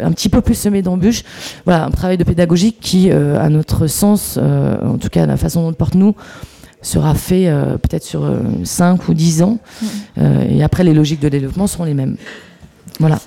[0.01, 1.23] un petit peu plus semé d'embûches,
[1.65, 5.69] voilà, un travail de pédagogie qui, à notre sens, en tout cas la façon dont
[5.69, 6.15] on porte nous,
[6.81, 8.29] sera fait euh, peut-être sur
[8.63, 9.59] 5 euh, ou 10 ans.
[9.81, 9.85] Mm.
[10.19, 12.17] Euh, et après, les logiques de développement seront les mêmes.
[12.99, 13.19] Voilà.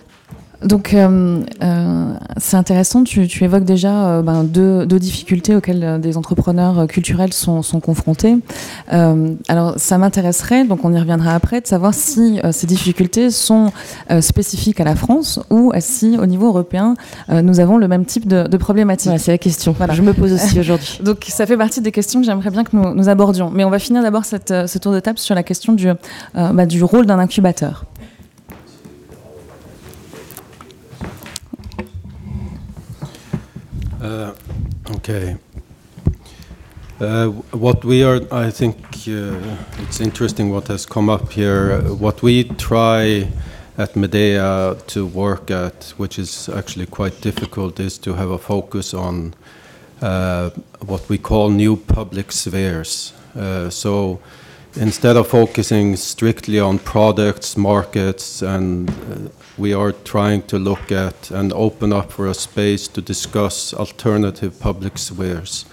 [0.65, 5.99] Donc euh, euh, c'est intéressant, tu, tu, évoques déjà euh, ben, deux, deux, difficultés auxquelles
[6.01, 8.37] des entrepreneurs culturels sont, sont confrontés.
[8.89, 13.73] alors ça m'intéresserait, donc on y reviendra après, de savoir si ces difficultés sont
[14.21, 16.95] spécifiques à la France ou si au niveau européen
[17.29, 19.13] nous avons le même type de, de problématique.
[19.19, 19.75] c'est la question.
[19.77, 19.95] Voilà.
[19.95, 21.01] Je me pose aussi aujourd'hui.
[21.03, 23.51] donc ça fait partie des questions que j'aimerais bien que nous, nous, abordions.
[23.51, 25.89] Mais on va finir d'abord ce tour de table sur la question du,
[26.35, 27.87] bah, du rôle d'un incubateur.
[34.01, 35.37] Okay.
[37.01, 38.77] Uh, what we are, I think
[39.09, 41.81] uh, it's interesting what has come up here.
[41.95, 43.29] What we try
[43.79, 48.93] at Medea to work at, which is actually quite difficult, is to have a focus
[48.93, 49.35] on
[50.03, 50.51] uh,
[50.85, 53.15] what we call new public spheres.
[53.35, 54.21] Uh, so
[54.77, 59.29] instead of focusing strictly on products, markets, and uh,
[59.61, 64.59] we are trying to look at and open up for a space to discuss alternative
[64.59, 65.67] public spheres.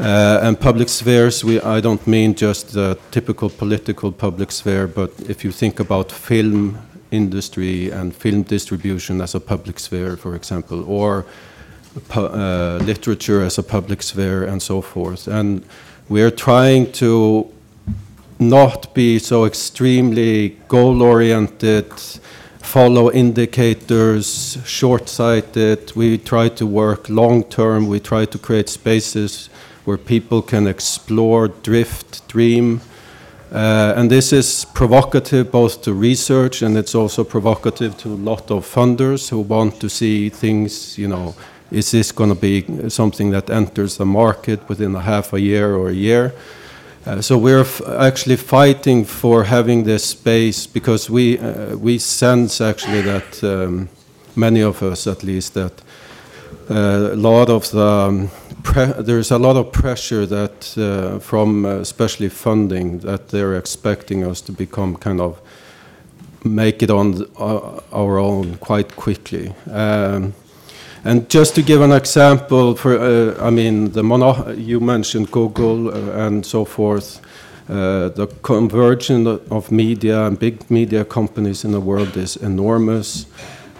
[0.00, 5.12] Uh, and public spheres, we, I don't mean just the typical political public sphere, but
[5.28, 6.76] if you think about film
[7.12, 11.24] industry and film distribution as a public sphere, for example, or
[12.16, 15.28] uh, literature as a public sphere, and so forth.
[15.28, 15.64] And
[16.08, 17.48] we're trying to
[18.40, 21.92] not be so extremely goal oriented
[22.74, 25.92] follow indicators, short sighted.
[25.94, 27.86] We try to work long term.
[27.86, 29.48] We try to create spaces
[29.84, 32.80] where people can explore, drift, dream.
[33.52, 38.50] Uh, and this is provocative both to research and it's also provocative to a lot
[38.50, 41.36] of funders who want to see things, you know,
[41.70, 45.76] is this going to be something that enters the market within a half a year
[45.76, 46.32] or a year?
[47.06, 47.66] Uh, so we're
[47.98, 53.90] actually fighting for having this space because we uh, we sense actually that um,
[54.36, 55.82] many of us, at least, that
[56.70, 58.30] uh, a lot of the um,
[59.04, 64.40] there's a lot of pressure that uh, from uh, especially funding that they're expecting us
[64.40, 65.42] to become kind of
[66.42, 67.26] make it on
[67.92, 69.54] our own quite quickly.
[69.70, 70.32] Um,
[71.04, 75.88] and just to give an example, for uh, I mean, the mono you mentioned Google
[75.88, 77.20] uh, and so forth.
[77.68, 83.26] Uh, the convergence of media and big media companies in the world is enormous.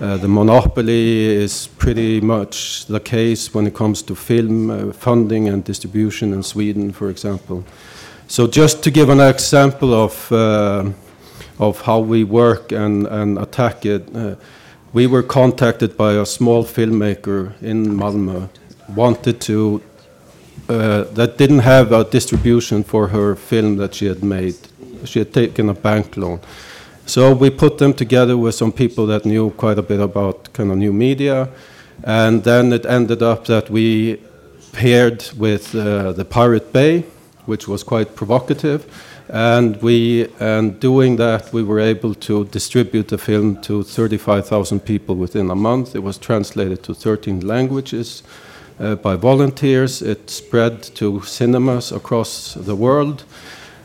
[0.01, 5.49] Uh, the monopoly is pretty much the case when it comes to film uh, funding
[5.49, 7.63] and distribution in Sweden, for example.
[8.27, 10.91] So, just to give an example of uh,
[11.59, 14.09] of how we work and, and attack it
[14.95, 18.49] we were contacted by a small filmmaker in Malmö,
[18.95, 19.83] wanted to,
[20.69, 24.55] uh, that didn't have a distribution for her film that she had made.
[25.05, 26.41] She had taken a bank loan.
[27.07, 30.71] So we put them together with some people that knew quite a bit about kind
[30.71, 31.49] of new media.
[32.05, 34.21] And then it ended up that we
[34.73, 37.05] paired with uh, the Pirate Bay,
[37.47, 38.87] which was quite provocative
[39.29, 45.15] and we and doing that we were able to distribute the film to 35,000 people
[45.15, 45.95] within a month.
[45.95, 48.23] It was translated to 13 languages
[48.79, 50.03] uh, by volunteers.
[50.03, 53.25] It spread to cinemas across the world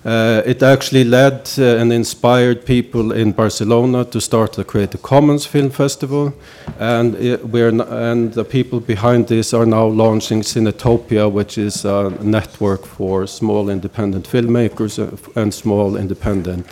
[0.06, 5.46] uh, it actually led uh, and inspired people in Barcelona to start the Creative Commons
[5.46, 6.34] Film Festival,
[6.80, 7.14] and
[7.52, 13.28] we're and the people behind this are now launching Cinetopia, which is a network for
[13.28, 16.66] small independent filmmakers uh, and small independent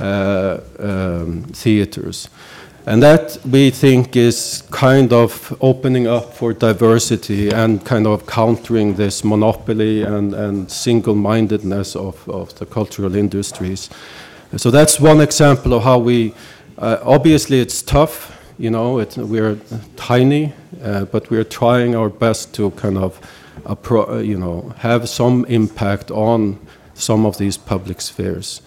[0.00, 2.28] uh, um, theaters.
[2.84, 8.94] And that we think is kind of opening up for diversity and kind of countering
[8.94, 13.88] this monopoly and, and single mindedness of, of the cultural industries.
[14.56, 16.34] So that's one example of how we,
[16.76, 19.58] uh, obviously, it's tough, you know, it, we're
[19.94, 23.20] tiny, uh, but we're trying our best to kind of,
[23.64, 26.58] uh, you know, have some impact on
[26.94, 28.60] some of these public spheres.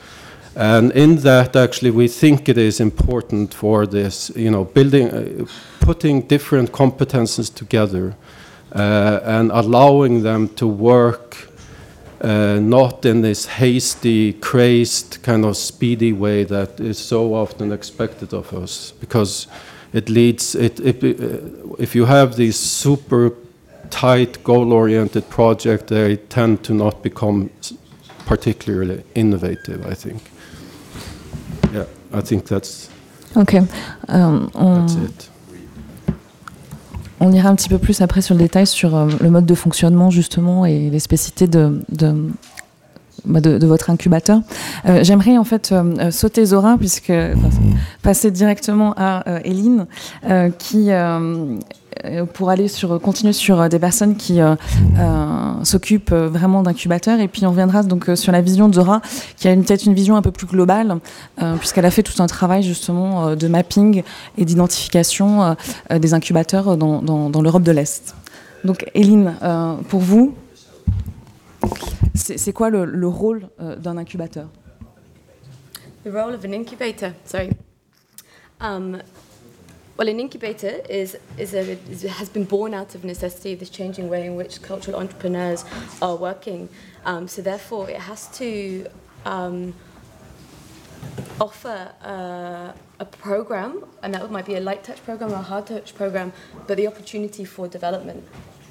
[0.56, 5.46] And in that, actually, we think it is important for this, you know, building, uh,
[5.82, 8.16] putting different competences together
[8.74, 11.50] uh, and allowing them to work
[12.22, 18.34] uh, not in this hasty, crazed, kind of speedy way that is so often expected
[18.34, 19.48] of us, because
[19.94, 20.56] it leads.
[20.56, 23.34] It, it, uh, if you have these super
[23.90, 27.50] tight, goal-oriented projects, they tend to not become
[28.26, 29.86] particularly innovative.
[29.86, 30.22] I think.
[32.16, 32.90] I think that's.
[33.36, 33.56] Ok.
[33.56, 34.86] Euh, on...
[34.86, 35.32] That's it.
[37.20, 39.56] On ira un petit peu plus après sur le détail sur euh, le mode de
[39.56, 42.14] fonctionnement justement et les spécificités de, de,
[43.28, 44.42] de, votre incubateur.
[44.86, 47.14] Euh, J'aimerais en fait euh, euh, sauter Zora puisque
[48.02, 49.88] passer directement à Eline
[50.58, 50.90] qui
[52.34, 54.40] pour aller sur continuer sur des personnes qui
[55.64, 59.02] s'occupent vraiment d'incubateurs et puis on reviendra donc sur la vision de Zora
[59.38, 60.98] qui a peut-être une vision un peu plus globale
[61.60, 64.04] puisqu'elle a fait tout un travail justement de mapping
[64.38, 65.56] et d'identification
[65.90, 68.16] des incubateurs dans, dans- l'Europe de l'Est.
[68.64, 69.34] Donc Eline,
[69.90, 70.36] pour vous,
[72.14, 74.48] c'est quoi le, le rôle euh, d'un incubateur
[76.04, 77.52] The role of an incubator, sorry.
[78.62, 79.02] Um,
[79.98, 83.70] well, an incubator is, is a, is, has been born out of necessity, of this
[83.70, 85.66] changing way in which cultural entrepreneurs
[86.02, 86.70] are working.
[87.06, 88.86] Um, so, therefore, it has to
[89.26, 89.74] um,
[91.40, 95.68] offer uh, a program, and that might be a light touch program or a hard
[95.68, 96.34] touch program,
[96.68, 98.24] but the opportunity for development.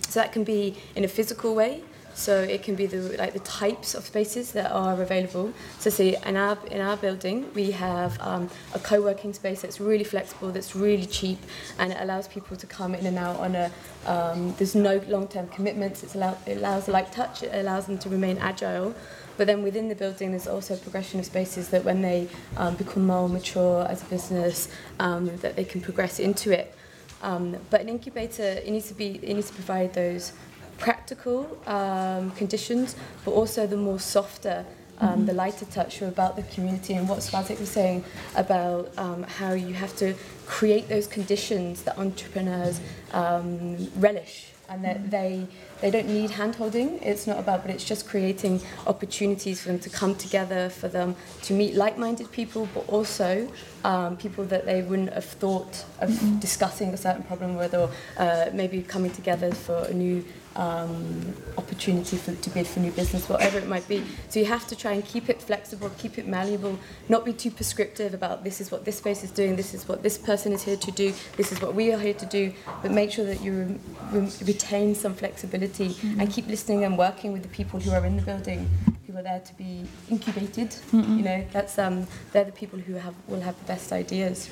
[0.02, 1.82] So that can be in a physical way.
[2.14, 5.52] So it can be the like the types of spaces that are available.
[5.78, 10.04] So say in our in our building we have um, a co-working space that's really
[10.04, 11.38] flexible, that's really cheap,
[11.78, 13.70] and it allows people to come in and out on a.
[14.06, 16.02] Um, there's no long-term commitments.
[16.02, 17.42] It's allow, it allows light touch.
[17.42, 18.94] It allows them to remain agile.
[19.36, 22.76] But then within the building, there's also a progression of spaces that when they um,
[22.76, 24.68] become more mature as a business,
[25.00, 26.74] um, that they can progress into it.
[27.22, 30.32] Um, but an incubator, it needs to be, it needs to provide those
[30.78, 34.64] practical um, conditions, but also the more softer,
[35.00, 38.04] um, the lighter touch are about the community and what Svatek was saying
[38.36, 40.14] about um, how you have to
[40.46, 42.80] create those conditions that entrepreneurs
[43.12, 45.46] um, relish and that they
[45.80, 47.02] they don't need handholding.
[47.02, 51.14] it's not about but it's just creating opportunities for them to come together for them
[51.42, 53.46] to meet like-minded people but also
[53.84, 58.46] um, people that they wouldn't have thought of discussing a certain problem with or uh,
[58.54, 60.24] maybe coming together for a new
[60.56, 64.04] um, opportunity for, to bid for new business, whatever it might be.
[64.28, 67.50] So you have to try and keep it flexible, keep it malleable, not be too
[67.50, 70.62] prescriptive about this is what this space is doing, this is what this person is
[70.62, 73.40] here to do, this is what we are here to do, but make sure that
[73.40, 73.78] you
[74.12, 78.04] re- re- retain some flexibility and keep listening and working with the people who are
[78.04, 78.68] in the building
[79.14, 80.74] who are there to be incubated.
[80.92, 84.50] You know, that's um, they're the people who have will have the best ideas.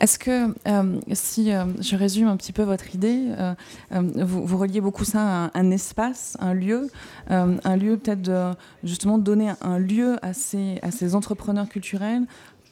[0.00, 3.54] Est-ce que, euh, si euh, je résume un petit peu votre idée, euh,
[3.92, 6.88] euh, vous, vous reliez beaucoup ça à un, un espace, un lieu,
[7.30, 8.52] euh, un lieu peut-être de
[8.84, 12.22] justement donner un, lieu à ces, à ces entrepreneurs culturels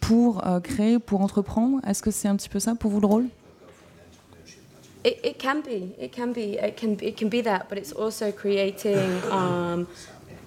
[0.00, 1.80] pour euh, créer, pour entreprendre?
[1.86, 3.26] Est-ce que c'est un petit peu ça pour vous le rôle?
[5.04, 5.92] It, it can be.
[6.00, 6.56] It can be.
[6.56, 6.96] It can.
[7.02, 8.96] It can be that, but it's also creating
[9.30, 9.86] um,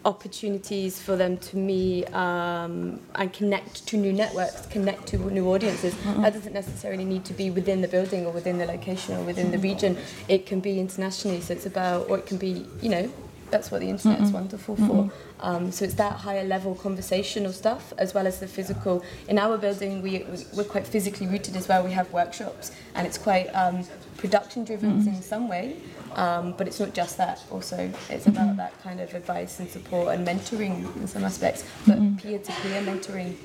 [0.06, 5.96] opportunities for them to meet um, and connect to new networks, connect to new audiences.
[6.22, 9.52] That doesn't necessarily need to be within the building or within the location or within
[9.52, 9.98] the region.
[10.28, 11.42] It can be internationally.
[11.42, 13.12] So it's about, or it can be, you know,
[13.50, 15.10] that's what the internet is wonderful for.
[15.40, 19.04] Um, so it's that higher level conversational stuff as well as the physical.
[19.30, 21.82] In our building, we, we're quite physically rooted as well.
[21.84, 23.86] We have workshops and it's quite um,
[24.18, 25.76] production driven in some way.
[26.16, 27.38] Um, but it's not just that.
[27.52, 27.76] Also,
[28.10, 32.40] it's about that kind of advice and support and mentoring in some aspects, but peer
[32.40, 33.36] to peer mentoring.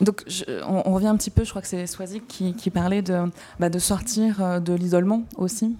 [0.00, 2.70] Donc, je- on, on revient un petit peu, je crois que c'est Swazik qui, qui
[2.70, 5.76] parlait de, bah, de sortir euh, de l'isolement aussi.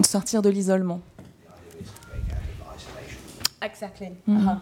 [0.00, 1.00] De sortir de l'isolement.
[3.62, 4.16] Exactly.
[4.28, 4.56] Uh-huh.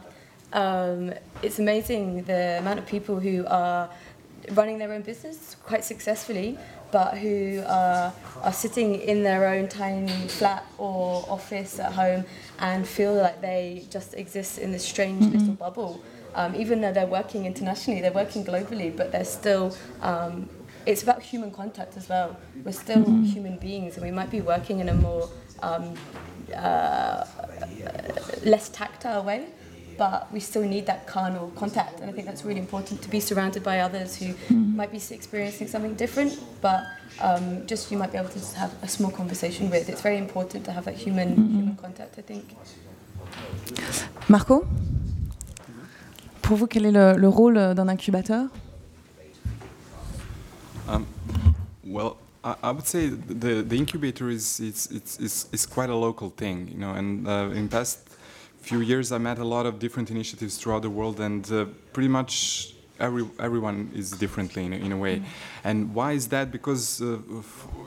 [0.52, 3.88] Um, it's amazing the amount of people who are
[4.54, 6.58] running their own business quite successfully,
[6.92, 12.24] but who are, are sitting in their own tiny flat or office at home
[12.60, 16.00] and feel like they just exist in this strange little bubble.
[16.34, 19.76] Um, even though they're working internationally, they're working globally, but they're still.
[20.00, 20.48] Um,
[20.84, 22.36] it's about human contact as well.
[22.64, 25.28] We're still human beings, and we might be working in a more
[25.62, 25.94] um,
[26.54, 27.24] uh,
[28.44, 29.46] less tactile way,
[30.02, 32.00] but we still need that carnal contact.
[32.00, 34.28] And I think that's really important to be surrounded by others who
[34.80, 36.80] might be experiencing something different, but
[37.20, 39.88] um, just you might be able to just have a small conversation with.
[39.88, 42.18] It's very important to have that human human contact.
[42.18, 42.44] I think.
[44.28, 44.66] Marco
[46.42, 48.48] pour vous, quel est le, le rôle d'un incubateur
[50.88, 51.06] Um,
[51.84, 55.96] well, I, I would say the, the incubator is, it's, it's, is, is quite a
[55.96, 58.11] local thing, you know, and uh, in past
[58.62, 62.08] few years I met a lot of different initiatives throughout the world and uh, pretty
[62.08, 65.22] much every, everyone is differently in a, in a way.
[65.64, 66.50] And why is that?
[66.52, 67.18] Because uh,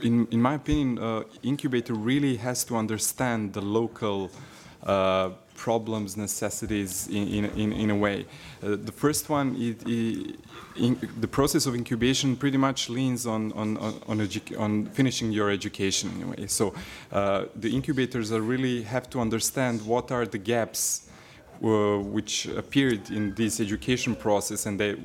[0.02, 4.30] in, in my opinion, uh, incubator really has to understand the local
[4.84, 8.26] uh, problems, necessities in, in, in, a way.
[8.62, 10.40] Uh, the first one, it, it,
[10.76, 15.50] in, the process of incubation pretty much leans on, on, on, on, on finishing your
[15.50, 16.48] education in a way.
[16.48, 16.74] So
[17.12, 21.10] uh, the incubators are really have to understand what are the gaps
[21.64, 24.98] uh, which appeared in this education process and they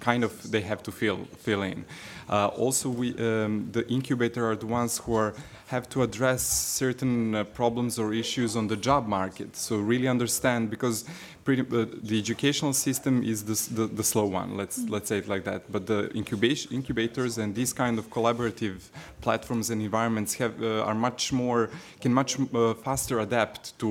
[0.00, 1.84] kind of they have to fill fill in.
[2.28, 5.32] Uh, also, we um, the incubator are the ones who are
[5.72, 6.42] have to address
[6.82, 9.56] certain uh, problems or issues on the job market.
[9.56, 10.96] So really understand because
[11.44, 14.48] pretty, uh, the educational system is the, the, the slow one.
[14.60, 15.60] Let's let's say it like that.
[15.74, 18.78] But the incubation incubators and these kind of collaborative
[19.24, 21.60] platforms and environments have uh, are much more
[22.02, 23.88] can much uh, faster adapt to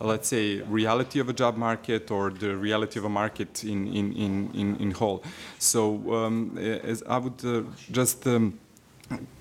[0.00, 0.44] uh, let's say
[0.80, 4.68] reality of a job market or the reality of a market in in in in,
[4.84, 5.20] in whole.
[5.58, 5.80] So
[6.16, 6.34] um,
[6.92, 7.62] as I would uh,
[7.98, 8.26] just.
[8.26, 8.58] Um,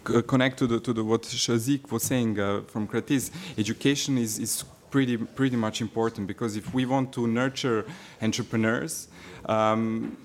[0.04, 4.64] connect to the to the what Shazik was saying uh, from Kratis, education is is
[4.92, 7.86] pretty pretty much important because if we want to nurture
[8.22, 9.08] entrepreneurs.
[9.46, 10.18] Um,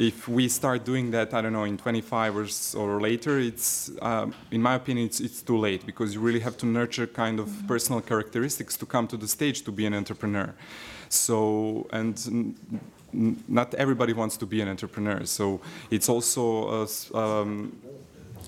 [0.00, 2.46] if we start doing that, I don't know, in 25 or,
[2.80, 6.56] or later, it's, um, in my opinion, it's, it's too late because you really have
[6.58, 10.54] to nurture kind of personal characteristics to come to the stage to be an entrepreneur.
[11.10, 12.16] So, and
[13.12, 15.26] not everybody wants to be an entrepreneur.
[15.26, 15.60] So
[15.90, 17.76] it's also a um,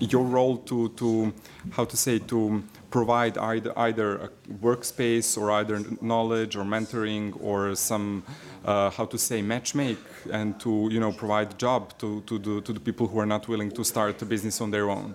[0.00, 1.32] your role to, to
[1.72, 4.28] how to say to provide either either a
[4.60, 8.22] workspace or either knowledge or mentoring or some
[8.64, 9.96] uh, how to say matchmake
[10.30, 13.26] and to you know provide a job to, to the to the people who are
[13.26, 15.14] not willing to start a business on their own.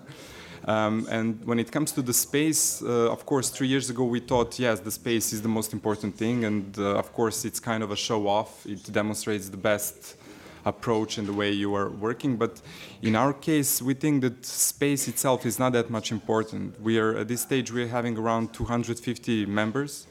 [0.64, 4.20] Um, and when it comes to the space, uh, of course, three years ago we
[4.20, 7.82] thought, yes, the space is the most important thing, and uh, of course it's kind
[7.82, 8.66] of a show off.
[8.66, 10.17] It demonstrates the best
[10.64, 12.36] approach and the way you are working.
[12.36, 12.60] But
[13.02, 16.80] in our case, we think that space itself is not that much important.
[16.80, 20.06] We are at this stage we're having around 250 members,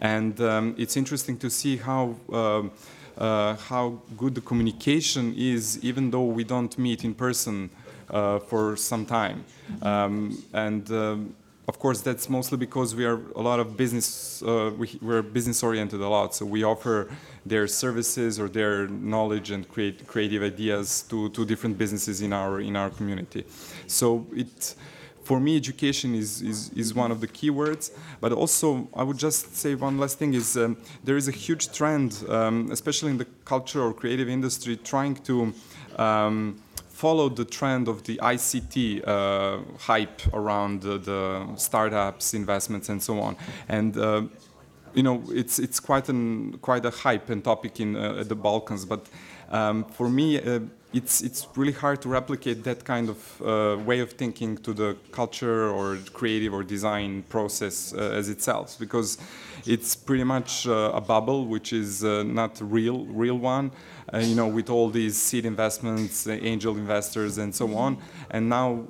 [0.00, 2.16] and um, it's interesting to see how.
[2.32, 2.70] um
[3.16, 7.70] uh, how good the communication is, even though we don't meet in person
[8.10, 9.44] uh, for some time.
[9.82, 11.34] Um, and um,
[11.66, 14.42] of course, that's mostly because we are a lot of business.
[14.42, 17.08] Uh, we, we're business oriented a lot, so we offer
[17.46, 22.60] their services or their knowledge and create creative ideas to, to different businesses in our
[22.60, 23.44] in our community.
[23.86, 24.74] So it.
[25.24, 29.16] For me, education is, is, is one of the key words, but also I would
[29.16, 33.16] just say one last thing is um, there is a huge trend, um, especially in
[33.16, 35.54] the culture or creative industry, trying to
[35.96, 36.62] um,
[36.94, 43.20] follow the trend of the ICT uh, hype around the, the startups, investments, and so
[43.20, 43.36] on.
[43.68, 44.22] And uh,
[44.94, 48.84] you know, it's it's quite an quite a hype and topic in uh, the Balkans.
[48.84, 49.06] But
[49.50, 50.60] um, for me, uh,
[50.94, 54.96] it's it's really hard to replicate that kind of uh, way of thinking to the
[55.10, 59.18] culture or creative or design process uh, as itself, because
[59.66, 63.72] it's pretty much uh, a bubble, which is uh, not real real one.
[64.12, 67.96] Uh, you know, with all these seed investments, uh, angel investors, and so on.
[68.30, 68.86] And now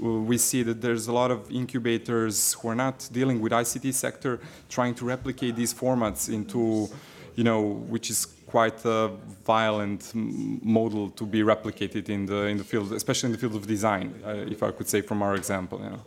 [0.00, 4.40] we see that there's a lot of incubators who are not dealing with ICT sector,
[4.68, 6.88] trying to replicate these formats into,
[7.36, 9.10] you know, which is quite a
[9.46, 13.54] violent m- model to be replicated in the in the field, especially in the field
[13.54, 15.78] of design, uh, if I could say from our example.
[15.82, 16.00] You know.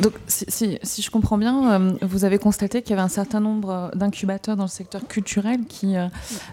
[0.00, 3.08] Donc, si, si- si je comprends bien, euh, vous avez constaté qu'il y avait un
[3.08, 6.06] certain nombre euh, d'incubateurs dans le secteur culturel qui euh,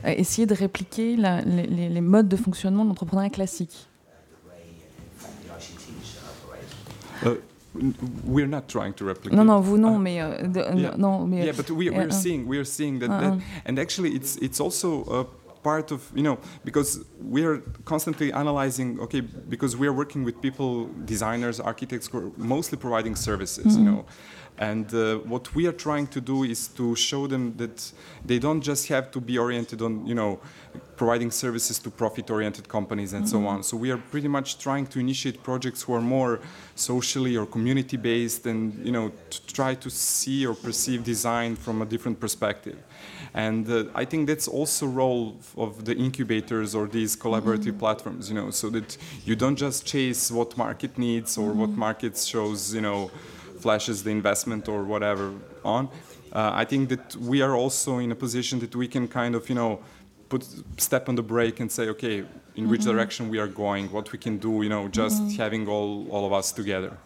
[0.06, 3.88] euh, essayaient de répliquer la- les, les- modes de fonctionnement de l'entrepreneuriat classique.
[7.24, 7.38] Uh, n-
[8.26, 9.38] we're not trying to replicate.
[9.38, 10.96] No, no, vous non, Uh, mais, euh, de- yeah.
[10.98, 13.66] non, mais yeah, but we, uh, we're uh, seeing we're seeing that, Uh, that uh.
[13.66, 15.26] and actually it's it's also a
[15.64, 17.00] part of you know because
[17.36, 22.32] we are constantly analyzing okay because we are working with people designers architects who are
[22.38, 24.06] mostly providing services you know
[24.58, 27.92] and uh, what we are trying to do is to show them that
[28.26, 30.40] they don't just have to be oriented on you know
[30.96, 33.64] providing services to profit oriented companies and so on.
[33.64, 36.40] So we are pretty much trying to initiate projects who are more
[36.76, 41.82] socially or community based and you know to try to see or perceive design from
[41.82, 42.78] a different perspective.
[43.34, 48.36] And uh, i think that's also role of the incubators or these collaborative platforms you
[48.36, 52.82] know so that you don't just chase what market needs or what market shows you
[52.82, 53.12] know
[53.60, 55.34] flashes the investment or whatever
[55.64, 55.90] on.
[56.34, 59.48] Uh, i think that we are also in a position that we can kind of
[59.50, 59.80] you know
[60.30, 60.46] put
[60.78, 64.20] step on the brake and say, okay, in which direction we are going, what we
[64.20, 66.98] can do, you know, just having all, all of us together.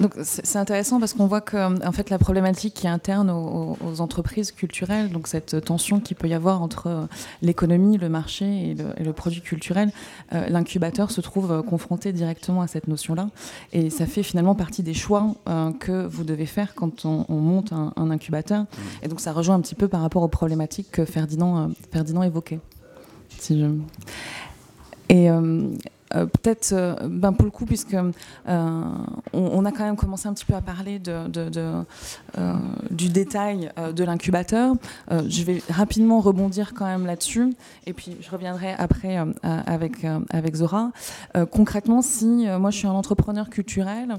[0.00, 4.00] Donc c'est intéressant parce qu'on voit que en fait la problématique qui est interne aux,
[4.00, 7.06] entreprises culturelles, donc cette tension qu'il peut y avoir entre euh,
[7.42, 9.92] l'économie, le marché et le, produit culturel,
[10.32, 13.28] euh, l'incubateur se trouve euh, confronté directement à cette notion-là
[13.72, 15.34] et ça fait finalement partie des choix
[15.80, 18.64] que vous devez faire quand on, on monte un, incubateur
[19.02, 22.60] et donc ça rejoint un petit peu par rapport aux problématiques que Ferdinand, Ferdinand évoquait.
[23.38, 23.66] Si je...
[25.08, 25.28] Et
[26.14, 28.82] euh, peut-être, euh, ben pour le coup, puisque euh,
[29.32, 31.00] on, a quand même commencé un petit peu à parler
[32.90, 34.74] du détail de l'incubateur,
[35.10, 37.54] je vais rapidement rebondir quand même là-dessus,
[37.86, 40.90] et puis je reviendrai après avec, avec Zora.
[41.50, 44.18] concrètement, si moi je suis un entrepreneur culturel,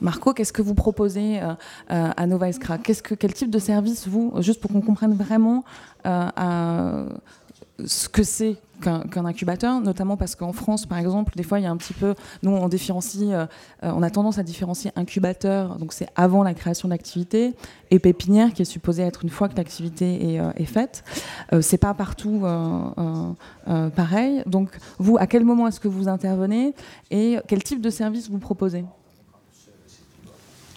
[0.00, 1.40] Marco, qu'est-ce que vous proposez
[1.88, 2.50] à Nova
[2.82, 5.64] qu'est-ce que, Quel type de service vous, juste pour qu'on comprenne vraiment
[6.04, 11.62] ce que c'est qu'un qu incubateur, notamment parce qu'en France, par exemple, des fois, il
[11.62, 13.46] y a un petit peu, nous, on différencie, euh,
[13.82, 17.54] on a tendance à différencier incubateur, donc c'est avant la création d'activité,
[17.90, 21.04] et pépinière, qui est supposée être une fois que l'activité est, euh, faite.
[21.52, 23.32] Euh, c'est pas partout euh,
[23.68, 24.42] euh, pareil.
[24.46, 26.74] Donc, vous, à quel moment est-ce que vous intervenez
[27.10, 28.84] et quel type de service vous proposez?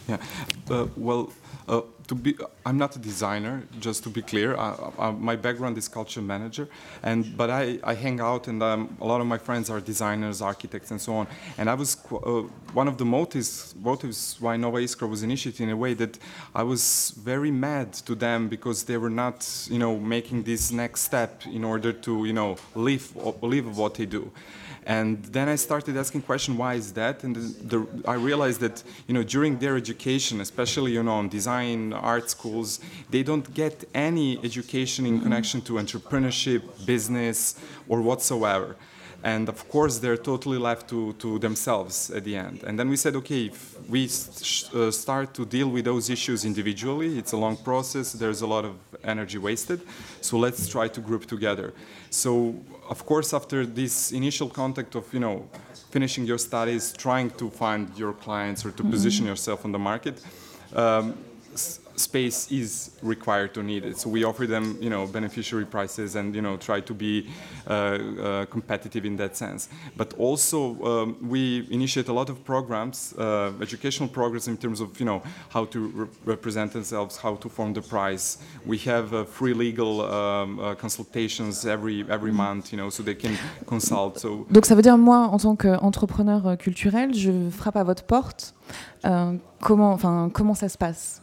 [0.10, 0.86] Uh,
[1.70, 2.36] uh, to be,
[2.66, 4.56] I'm not a designer, just to be clear.
[4.58, 6.68] I, I, my background is culture manager,
[7.02, 10.42] and but I, I hang out, and um, a lot of my friends are designers,
[10.42, 11.28] architects, and so on.
[11.58, 12.44] And I was uh,
[12.74, 16.18] one of the motives, motives why Nova Iskra was initiated in a way that
[16.54, 21.02] I was very mad to them because they were not, you know, making this next
[21.02, 24.32] step in order to, you know, live live what they do.
[24.86, 27.24] And then I started asking question, why is that?
[27.24, 31.30] And the, the, I realized that you know during their education, especially you know on
[31.30, 32.80] design art schools,
[33.10, 37.56] they don't get any education in connection to entrepreneurship, business,
[37.88, 38.76] or whatsoever.
[39.24, 42.64] And of course, they're totally left to, to themselves at the end.
[42.64, 47.18] And then we said, okay, if we uh, start to deal with those issues individually,
[47.18, 49.82] it's a long process, there's a lot of energy wasted,
[50.22, 51.74] so let's try to group together.
[52.10, 52.56] So,
[52.90, 55.48] of course, after this initial contact of, you know,
[55.92, 58.92] finishing your studies, trying to find your clients or to mm-hmm.
[58.92, 60.22] position yourself on the market,
[60.76, 61.16] um,
[61.96, 63.98] space is required to need it.
[63.98, 67.28] So we offer them, you know, beneficiary prices and you know try to be
[67.68, 69.70] uh, uh, competitive in that sense.
[69.96, 75.00] But also um, we initiate a lot of programs, uh, educational programs in terms of
[75.00, 78.38] you know how to re represent themselves, how to form the price.
[78.66, 82.36] We have uh, free legal um, uh, consultations every every mm.
[82.36, 84.20] month, you know, so they can consult.
[84.20, 88.04] So Donc ça veut dire moi en tant qu'entrepreneur euh, culturel, je frappe à votre
[88.04, 88.54] porte.
[89.06, 91.23] Euh, comment, enfin, comment ça se passe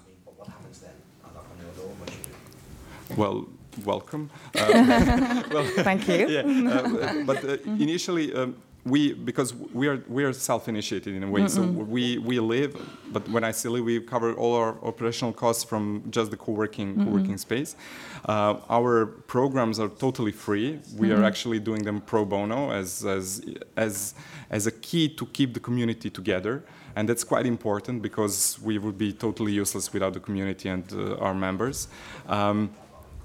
[3.16, 3.48] well,
[3.84, 4.30] welcome.
[4.54, 6.28] Uh, well, Thank you.
[6.28, 11.30] Yeah, uh, but uh, initially, um, we because we are we are self-initiated in a
[11.30, 11.40] way.
[11.40, 11.54] Mm -mm.
[11.56, 11.62] So
[11.96, 12.72] we we live,
[13.12, 16.96] but when I say live, we cover all our operational costs from just the co-working
[16.96, 17.76] mm co-working space.
[18.28, 20.78] Uh, our programs are totally free.
[20.96, 23.42] We are actually doing them pro bono as as
[23.76, 24.14] as
[24.50, 26.62] as a key to keep the community together
[26.94, 31.24] and that's quite important because we would be totally useless without the community and uh,
[31.24, 31.88] our members.
[32.28, 32.70] Um,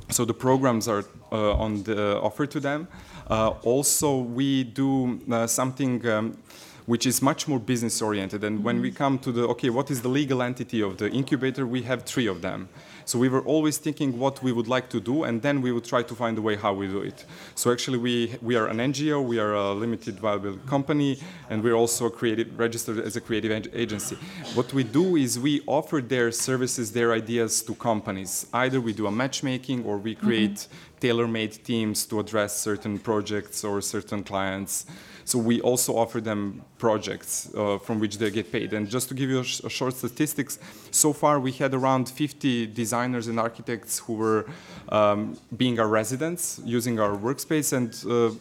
[0.10, 2.88] so the programs are uh, on the offer to them.
[3.30, 6.38] Uh, also, we do uh, something um,
[6.86, 8.44] which is much more business oriented.
[8.44, 11.66] And when we come to the okay, what is the legal entity of the incubator?
[11.66, 12.70] We have three of them.
[13.06, 15.86] So we were always thinking what we would like to do, and then we would
[15.86, 17.26] try to find a way how we do it.
[17.54, 21.80] So actually, we we are an NGO, we are a limited viable company, and we're
[21.84, 24.18] also creative, registered as a creative agency.
[24.56, 28.48] What we do is we offer their services, their ideas to companies.
[28.54, 31.00] Either we do a matchmaking, or we create mm-hmm.
[31.00, 34.86] tailor-made teams to address certain projects or certain clients.
[35.26, 38.74] So we also offer them projects uh, from which they get paid.
[38.74, 40.60] And just to give you a, sh a, short statistics,
[40.92, 44.46] so far we had around 50 designers and architects who were
[44.90, 48.36] um, being our residents using our workspace and uh,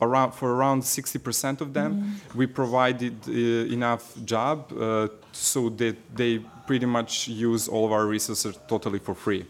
[0.00, 2.34] around for around 60% of them mm.
[2.34, 8.06] we provided uh, enough job uh, so that they pretty much use all of our
[8.06, 9.44] resources totally for free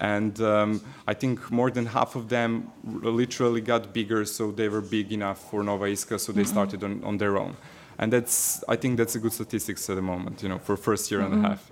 [0.00, 4.80] and um, I think more than half of them literally got bigger, so they were
[4.80, 6.50] big enough for Nova Iskra, so they mm-hmm.
[6.50, 7.56] started on, on their own.
[7.98, 11.10] And that's, I think that's a good statistics at the moment, you know, for first
[11.10, 11.70] year and a half.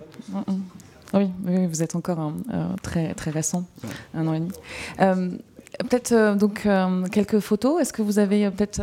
[1.13, 3.89] Oui, oui, vous êtes encore hein, euh, très, très récent, ouais.
[4.13, 4.51] un an et demi.
[4.99, 5.37] Euh,
[5.79, 7.81] peut-être euh, donc euh, quelques photos.
[7.81, 8.81] Est-ce que vous avez euh, peut-être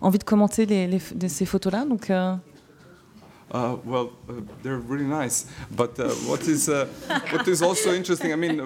[0.00, 2.10] envie de commenter les, les, ces photos-là donc,
[3.48, 4.32] Uh, well, uh,
[4.62, 5.46] they're really nice.
[5.70, 6.86] But uh, what is uh,
[7.30, 8.32] what is also interesting?
[8.32, 8.56] I mean,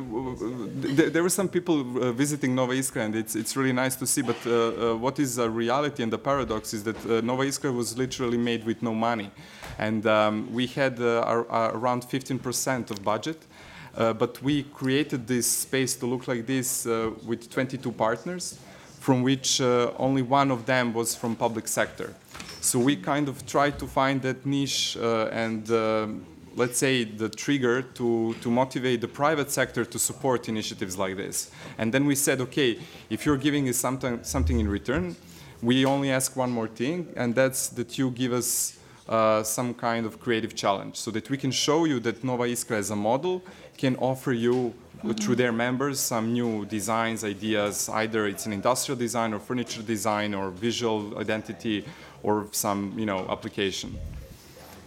[0.96, 4.06] there, there were some people uh, visiting Nova Iskra, and it's it's really nice to
[4.06, 4.22] see.
[4.22, 8.38] But uh, what is a reality and the paradox is that Nova Iskra was literally
[8.38, 9.30] made with no money,
[9.78, 13.46] and um, we had our, our around 15% of budget.
[13.94, 16.86] but we created this space to look like this
[17.26, 18.58] with 22 partners,
[19.00, 19.60] from which
[19.98, 22.14] only one of them was from public sector.
[22.60, 26.08] So we kind of try to find that niche uh, and uh,
[26.56, 31.50] let's say the trigger to, to motivate the private sector to support initiatives like this.
[31.78, 35.16] And then we said, okay, if you're giving us something, something in return,
[35.62, 40.06] we only ask one more thing, and that's that you give us uh, some kind
[40.06, 43.42] of creative challenge so that we can show you that Nova Iskra as a model
[43.76, 45.14] can offer you mm -hmm.
[45.20, 50.34] through their members some new designs, ideas, either it's an industrial design or furniture design
[50.34, 51.84] or visual identity
[52.22, 53.90] or some you know application.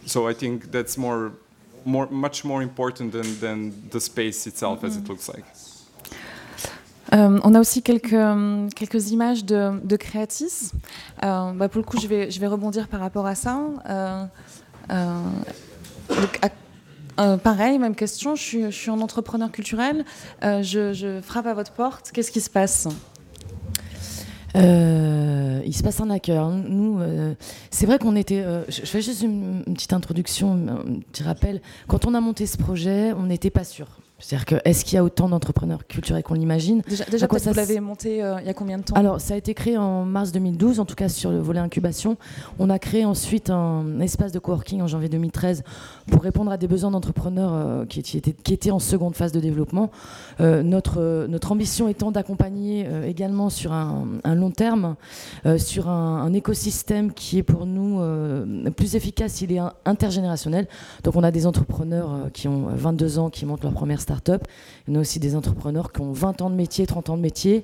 [0.06, 1.32] So I think that's more,
[1.86, 4.90] more much more important than, than the space itself mm -hmm.
[4.90, 5.12] as it mm-hmm.
[5.12, 5.46] looks like.
[7.14, 10.72] Euh, on a aussi quelques, euh, quelques images de, de Creatis.
[11.24, 13.60] Euh, bah pour le coup, je vais, je vais rebondir par rapport à ça.
[13.90, 14.26] Euh,
[14.92, 15.22] euh
[16.10, 16.50] donc à,
[17.22, 18.36] euh, pareil, même question.
[18.36, 20.06] Je suis, je suis un entrepreneur culturel.
[20.42, 22.12] Je, je, frappe à votre porte.
[22.12, 22.88] Qu'est-ce qui se passe?
[24.56, 26.39] Euh, il se passe un accueil.
[26.68, 27.34] Nous, euh,
[27.72, 28.41] c'est vrai qu'on était.
[28.41, 31.62] Euh, je fais juste une, une, petite introduction, un petit rappel.
[31.88, 33.88] Quand on a monté ce projet, on n'était pas sûr.
[34.24, 36.82] C'est-à-dire que est-ce qu'il y a autant d'entrepreneurs culturels qu'on l'imagine?
[36.88, 38.95] Déjà, déjà quoi ça vous l'avez monté euh, il y a combien de temps?
[38.95, 42.15] Alors, ça a été créé en mars 2012, en tout cas sur le volet incubation.
[42.57, 45.63] On a créé ensuite un espace de coworking en janvier 2013
[46.09, 49.34] pour répondre à des besoins d'entrepreneurs euh, qui, qui, étaient, qui, étaient, en seconde phase
[49.34, 49.91] de développement.
[50.39, 54.95] Euh, notre, notre ambition étant d'accompagner également sur un, un long terme,
[55.57, 58.01] sur un, un, écosystème qui est pour nous
[58.71, 60.67] plus efficace, il est intergénérationnel.
[61.03, 64.43] Donc, on a des entrepreneurs qui ont 22 ans, qui montent leur première start start-up.
[64.88, 67.22] Il y a aussi des entrepreneurs qui ont 20 ans de métier, 30 ans de
[67.22, 67.64] métier,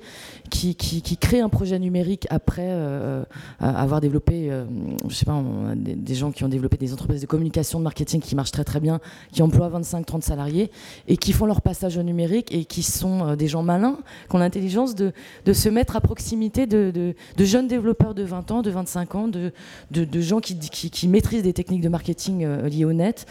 [0.49, 3.23] qui, qui, créent un projet numérique après euh,
[3.59, 4.65] avoir développé, euh,
[5.07, 5.43] je sais pas,
[5.75, 8.79] des, gens qui ont développé des entreprises de communication, de marketing qui marchent très très
[8.79, 8.99] bien,
[9.31, 10.71] qui emploient 25-30 salariés
[11.07, 13.97] et qui font leur passage au numérique et qui sont euh, des gens malins,
[14.29, 15.11] qui ont l'intelligence de,
[15.45, 19.27] de, se mettre à proximité de, de, jeunes développeurs de 20 ans, de 25 ans,
[19.27, 19.51] de,
[19.91, 23.25] de gens qui, qui, maîtrisent des techniques de marketing euh, liées au net.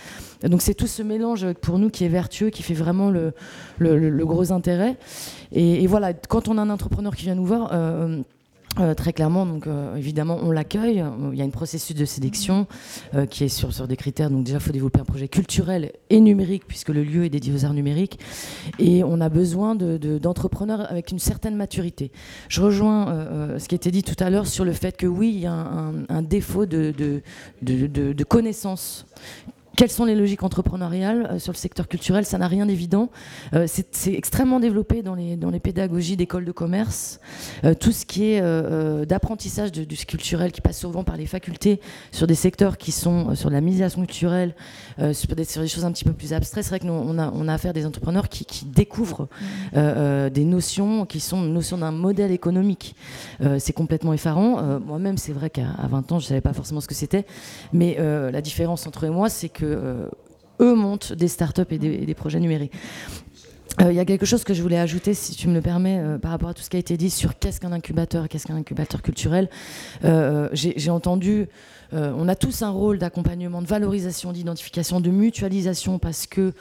[0.45, 3.33] Donc c'est tout ce mélange pour nous qui est vertueux, qui fait vraiment le,
[4.25, 4.97] gros intérêt.
[5.53, 8.21] Et, voilà, quand on a un entrepreneur qui vient nous voir, euh,
[8.79, 11.03] euh, très clairement, donc euh, évidemment, on l'accueille.
[11.33, 12.67] Il y a un processus de sélection
[13.31, 14.31] qui est sur, des critères.
[14.31, 17.53] Donc déjà, il faut développer un projet culturel et numérique puisque le lieu est dédié
[17.53, 18.21] aux arts numériques.
[18.79, 22.13] Et on a besoin d'entrepreneurs de, de, avec une certaine maturité.
[22.49, 25.41] Je rejoins ce qui été dit tout à l'heure sur le fait que oui, il
[25.41, 25.53] y a
[26.09, 27.23] un, défaut de, de,
[27.63, 29.07] de connaissances
[29.79, 32.25] quelles sont les logiques entrepreneuriales euh, sur le secteur culturel?
[32.25, 33.11] Ça n'a rien d'évident.
[33.55, 37.21] Euh, c'est extrêmement développé dans les, dans les pédagogies d'écoles de commerce.
[37.63, 38.43] Euh, tout ce qui est
[39.07, 43.51] d'apprentissage du culturel qui passe souvent par les facultés sur des secteurs qui sont sur
[43.51, 44.57] la médiation culturelle,
[45.13, 46.65] sur des, sur, des, choses un petit peu plus abstraites.
[46.65, 49.29] C'est vrai que nous, on a, on a affaire à des entrepreneurs qui, qui découvrent
[49.75, 50.31] mmh.
[50.31, 52.97] des notions qui sont notions d'un modèle économique.
[53.59, 54.81] c'est complètement effarant.
[54.81, 57.27] Moi-même, c'est vrai qu'à 20 ans, je ne savais pas forcément ce que c'était.
[57.73, 60.09] Mais la différence entre eux et moi, c'est que euh,
[60.61, 62.73] eux montent des startups et des, et des projets numériques.
[63.81, 66.01] Il euh, y a quelque chose que je voulais ajouter, si tu me le permets,
[66.01, 68.47] euh, par rapport à tout ce qui a été dit sur qu'est-ce qu'un incubateur, qu'est-ce
[68.47, 69.49] qu'un incubateur culturel.
[70.53, 71.49] J'ai entendu,
[71.93, 76.53] on a tous un rôle d'accompagnement, de valorisation, d'identification, de mutualisation, parce que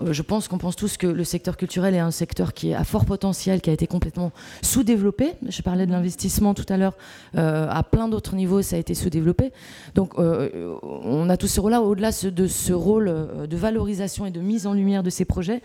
[0.00, 2.84] je pense qu'on pense tous que le secteur culturel est un secteur qui est à
[2.84, 4.32] fort potentiel, qui a été complètement
[4.62, 5.32] sous-développé.
[5.46, 6.94] Je parlais de l'investissement tout à l'heure.
[7.36, 9.52] Euh, à plein d'autres niveaux, ça a été sous-développé.
[9.94, 11.82] Donc, euh, on a tout ce rôle-là.
[11.82, 15.62] Au-delà de ce rôle euh, de valorisation et de mise en lumière de ces projets,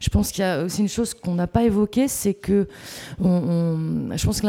[0.00, 2.68] je pense qu'il y a aussi une chose qu'on n'a pas évoquée, c'est que
[3.20, 4.46] je pense que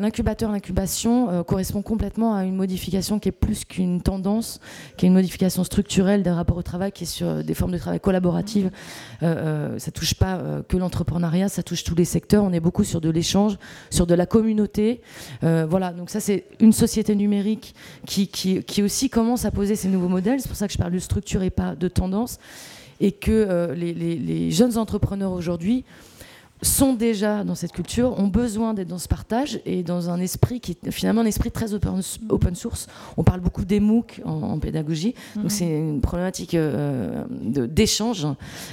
[0.00, 4.60] l'incubateur, l'incubation euh, correspond complètement à une modification qui est plus qu'une tendance,
[4.96, 7.78] qui est une modification structurelle d'un rapport au travail, qui est sur des formes de
[7.78, 8.70] travail collaboratives euh,
[9.22, 12.44] euh, ça touche pas euh, que l'entrepreneuriat, ça touche tous les secteurs.
[12.44, 13.56] On est beaucoup sur de l'échange,
[13.90, 15.00] sur de la communauté.
[15.42, 17.74] Voilà, donc ça c'est une société numérique
[18.06, 20.40] qui, aussi commence à poser ces nouveaux modèles.
[20.40, 22.38] C'est pour ça que je parle de structure et pas de tendance.
[23.00, 25.84] Et que les jeunes entrepreneurs aujourd'hui
[26.62, 30.60] sont déjà dans cette culture, ont besoin d'être dans ce partage et dans un esprit
[30.60, 32.86] qui est finalement un esprit très open, open source.
[33.16, 38.26] On parle beaucoup des MOOC en, en pédagogie, donc c'est une problématique euh, d'échange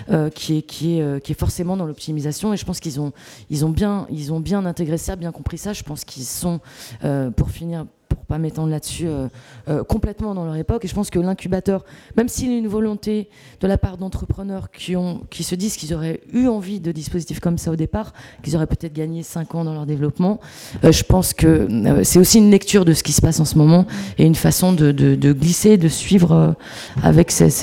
[0.09, 2.99] euh, qui, est, qui, est, euh, qui est forcément dans l'optimisation et je pense qu'ils
[2.99, 3.11] ont,
[3.49, 5.73] ils ont, bien, ils ont bien intégré ça, bien compris ça.
[5.73, 6.59] Je pense qu'ils sont,
[7.03, 7.85] euh, pour finir,
[8.31, 9.27] pas m'étendre là-dessus euh,
[9.67, 10.85] euh, complètement dans leur époque.
[10.85, 11.83] Et je pense que l'incubateur,
[12.15, 13.27] même s'il y a une volonté
[13.59, 17.41] de la part d'entrepreneurs qui, ont, qui se disent qu'ils auraient eu envie de dispositifs
[17.41, 20.39] comme ça au départ, qu'ils auraient peut-être gagné 5 ans dans leur développement,
[20.85, 21.67] euh, je pense que
[22.03, 23.85] c'est aussi une lecture de ce qui se passe en ce moment
[24.17, 24.93] et une façon de,
[25.33, 26.55] glisser, de suivre
[27.03, 27.59] avec ce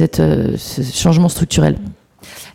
[0.92, 1.76] changement structurel.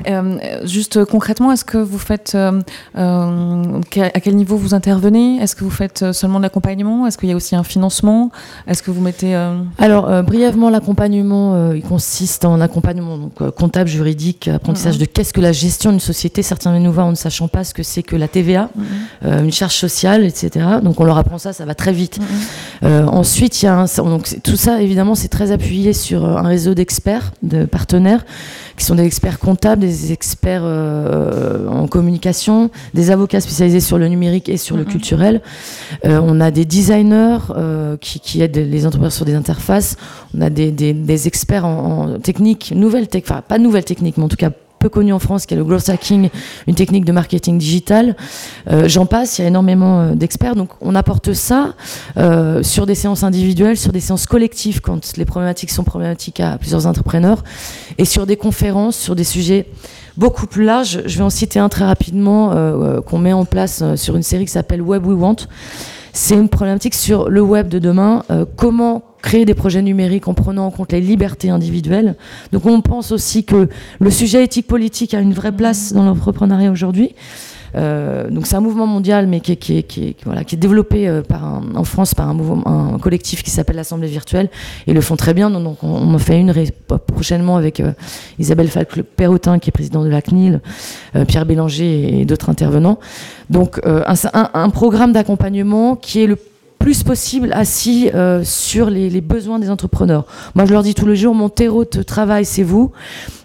[0.07, 2.61] Euh, juste concrètement, est-ce que vous faites, euh,
[2.97, 5.37] euh, à quel niveau vous intervenez?
[5.37, 7.07] Est-ce que vous faites seulement de l'accompagnement?
[7.07, 8.31] Est-ce qu'il y a aussi un financement?
[8.67, 9.35] Est-ce que vous mettez
[9.77, 15.01] Alors brièvement, l'accompagnement, il consiste en accompagnement donc comptable, juridique, apprentissage mhm.
[15.01, 16.43] de qu'est-ce que la gestion d'une société.
[16.43, 19.45] Certains nous voir en ne sachant pas ce que c'est que la TVA, mhm.
[19.45, 20.65] une charge sociale, etc.
[20.81, 22.19] Donc on leur apprend ça, ça va très vite.
[22.81, 23.09] Mhm.
[23.09, 26.73] ensuite, il y a un, donc tout ça évidemment c'est très appuyé sur un réseau
[26.73, 28.25] d'experts, de partenaires
[28.77, 34.07] qui sont des experts comptables, des experts euh, en communication, des avocats spécialisés sur le
[34.07, 35.41] numérique et sur le culturel.
[36.05, 39.95] Euh, on a des designers euh, qui, qui, aident les entrepreneurs sur des interfaces.
[40.35, 44.17] On a des, des, des experts en, en technique, nouvelles techniques, enfin pas nouvelles techniques,
[44.17, 44.51] mais en tout cas
[44.83, 46.29] peu connu en France, qui est le growth hacking,
[46.67, 48.17] une technique de marketing digital.
[48.69, 50.55] Euh, j'en passe, il y a énormément euh, d'experts.
[50.55, 51.73] Donc on apporte ça
[52.17, 56.57] euh, sur des séances individuelles, sur des séances collectives quand les problématiques sont problématiques à
[56.57, 57.45] plusieurs entrepreneurs,
[57.97, 59.67] et sur des conférences, sur des sujets
[60.17, 61.01] beaucoup plus larges.
[61.05, 62.53] Je vais en citer un très rapidement
[63.07, 65.47] qu'on met en place sur une série qui s'appelle Web We Want.
[66.11, 68.23] C'est une problématique sur le web de demain.
[68.57, 72.15] comment créer des projets numériques en prenant en compte les libertés individuelles.
[72.51, 73.69] Donc on pense aussi que
[73.99, 77.15] le sujet éthique politique a une vraie place dans l'entrepreneuriat aujourd'hui.
[77.75, 81.23] Euh, donc c'est un mouvement mondial, mais qui est, développé euh,
[81.73, 84.49] en France par un, collectif qui s'appelle l'Assemblée virtuelle.
[84.87, 85.49] Ils le font très bien.
[85.49, 86.53] Donc on, en fait une
[87.07, 87.93] prochainement avec euh,
[88.39, 90.61] Isabelle Falc-Perrotin, qui est présidente de la CNIL,
[91.27, 92.99] Pierre Bélanger et, d'autres intervenants.
[93.49, 96.37] Donc un, un programme d'accompagnement qui est le
[96.83, 100.25] plus possible assis euh, sur les, besoins des entrepreneurs.
[100.53, 102.91] Moi, je leur dis tous les jours, mon terreau de travail, c'est vous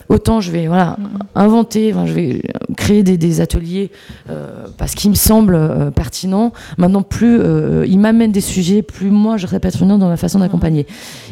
[0.09, 0.96] autant je vais voilà,
[1.34, 2.42] inventer, je vais
[2.76, 3.90] créer des, ateliers
[4.30, 6.52] euh, parce qu'il me semble euh, pertinent.
[6.78, 10.38] Maintenant, plus euh, il m'amène des sujets, plus moi je serai pertinent dans ma façon
[10.38, 10.86] d'accompagner.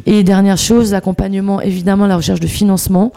[0.04, 3.12] Et dernière chose, l'accompagnement, évidemment, la recherche de financement.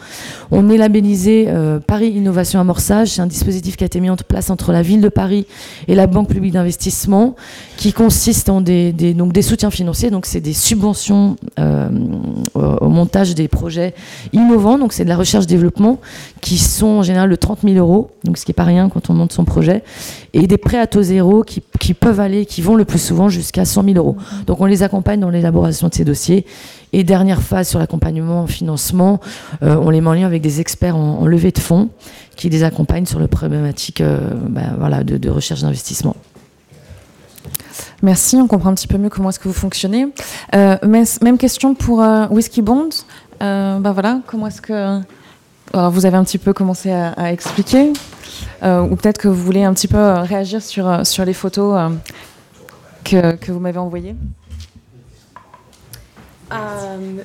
[0.50, 1.48] On est labellisé
[1.86, 3.10] Paris Innovation Amorçage.
[3.10, 5.46] C'est un dispositif qui a été mis en place entre la ville de Paris
[5.88, 7.36] et la Banque publique d'investissement
[7.76, 10.10] qui consiste en des, donc des soutiens financiers.
[10.10, 11.36] Donc, c'est des subventions
[12.54, 13.94] au montage des projets
[14.32, 14.78] innovants.
[14.78, 16.00] Donc, c'est de la recherche développement
[16.40, 19.10] qui sont en général de 30 000 euros, donc ce qui n'est pas rien quand
[19.10, 19.82] on monte son projet,
[20.32, 23.64] et des prêts à taux zéro qui, peuvent aller, qui vont le plus souvent jusqu'à
[23.64, 24.16] 100 000 euros.
[24.46, 26.46] Donc on les accompagne dans l'élaboration de ces dossiers.
[26.92, 29.20] Et dernière phase sur l'accompagnement en financement,
[29.62, 31.88] euh, on les met en lien avec des experts en, levée de fonds
[32.36, 36.16] qui les accompagnent sur le problématique euh, ben, voilà, de, recherche d'investissement.
[38.02, 40.08] Merci, on comprend un petit peu mieux comment est-ce que vous fonctionnez.
[40.54, 42.88] Euh, même question pour Whiskey Bond.
[43.40, 45.00] Ben voilà, comment est-ce que
[45.72, 47.92] alors, vous avez un petit peu commencé à, expliquer,
[48.62, 51.32] euh, ou peut-être que vous voulez un petit peu euh, réagir sur, euh, sur les
[51.32, 51.92] photos
[53.04, 54.16] que, que vous m'avez envoyées.
[56.50, 57.20] Um,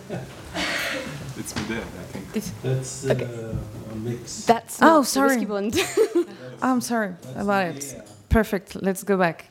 [1.39, 2.35] it's there, I think.
[2.35, 3.23] It's, That's okay.
[3.23, 4.45] a mix.
[4.45, 5.43] That's oh, sorry.
[5.45, 5.75] Bond.
[6.61, 7.97] I'm sorry about it.
[8.29, 8.77] Perfect.
[8.83, 9.45] Let's go back.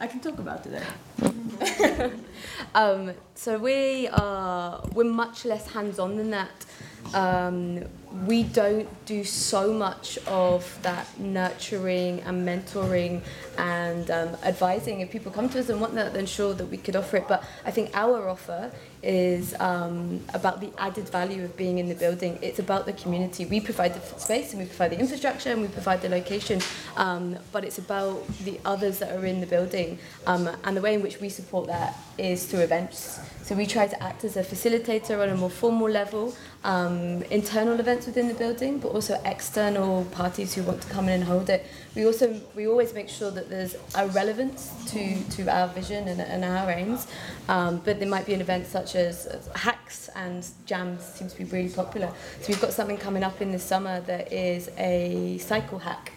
[0.00, 2.12] I can talk about it then.
[2.74, 6.64] um, so we are we're much less hands-on than that.
[7.12, 7.84] Um,
[8.26, 13.22] we don't do so much of that nurturing and mentoring
[13.58, 15.00] and um, advising.
[15.00, 17.28] If people come to us and want that, then sure that we could offer it.
[17.28, 18.70] But I think our offer
[19.02, 22.38] is um, about the added value of being in the building.
[22.40, 23.44] It's about the community.
[23.44, 26.60] We provide the space and we provide the infrastructure and we provide the location,
[26.96, 29.98] um, but it's about the others that are in the building.
[30.26, 33.20] Um, and the way in which we support that is through events.
[33.42, 37.80] So we try to act as a facilitator on a more formal level, um, internal
[37.80, 41.50] events within the building, but also external parties who want to come in and hold
[41.50, 41.66] it.
[41.94, 46.20] We also we always make sure that there's a relevance to, to our vision and,
[46.20, 47.06] and our aims.
[47.48, 51.38] Um, but there might be an event such as, as hacks and jams seems to
[51.38, 52.12] be really popular.
[52.40, 56.11] So we've got something coming up in the summer that is a cycle hack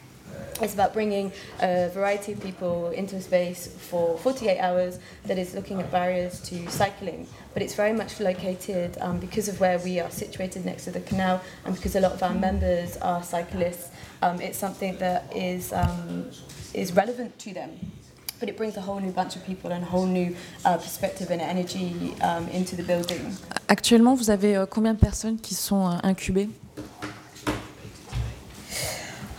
[0.61, 1.31] it's about bringing
[1.61, 6.39] a variety of people into a space for 48 hours that is looking at barriers
[6.41, 7.27] to cycling.
[7.53, 11.01] But it's very much located um, because of where we are situated next to the
[11.01, 13.89] canal and because a lot of our members are cyclists.
[14.21, 16.31] Um, it's something that is, um,
[16.73, 17.71] is relevant to them.
[18.39, 20.35] But it brings a whole new bunch of people and a whole new
[20.65, 23.35] uh, perspective and energy um, into the building.
[23.67, 26.49] Actuellement, vous avez euh, combien de personnes qui sont euh, incubées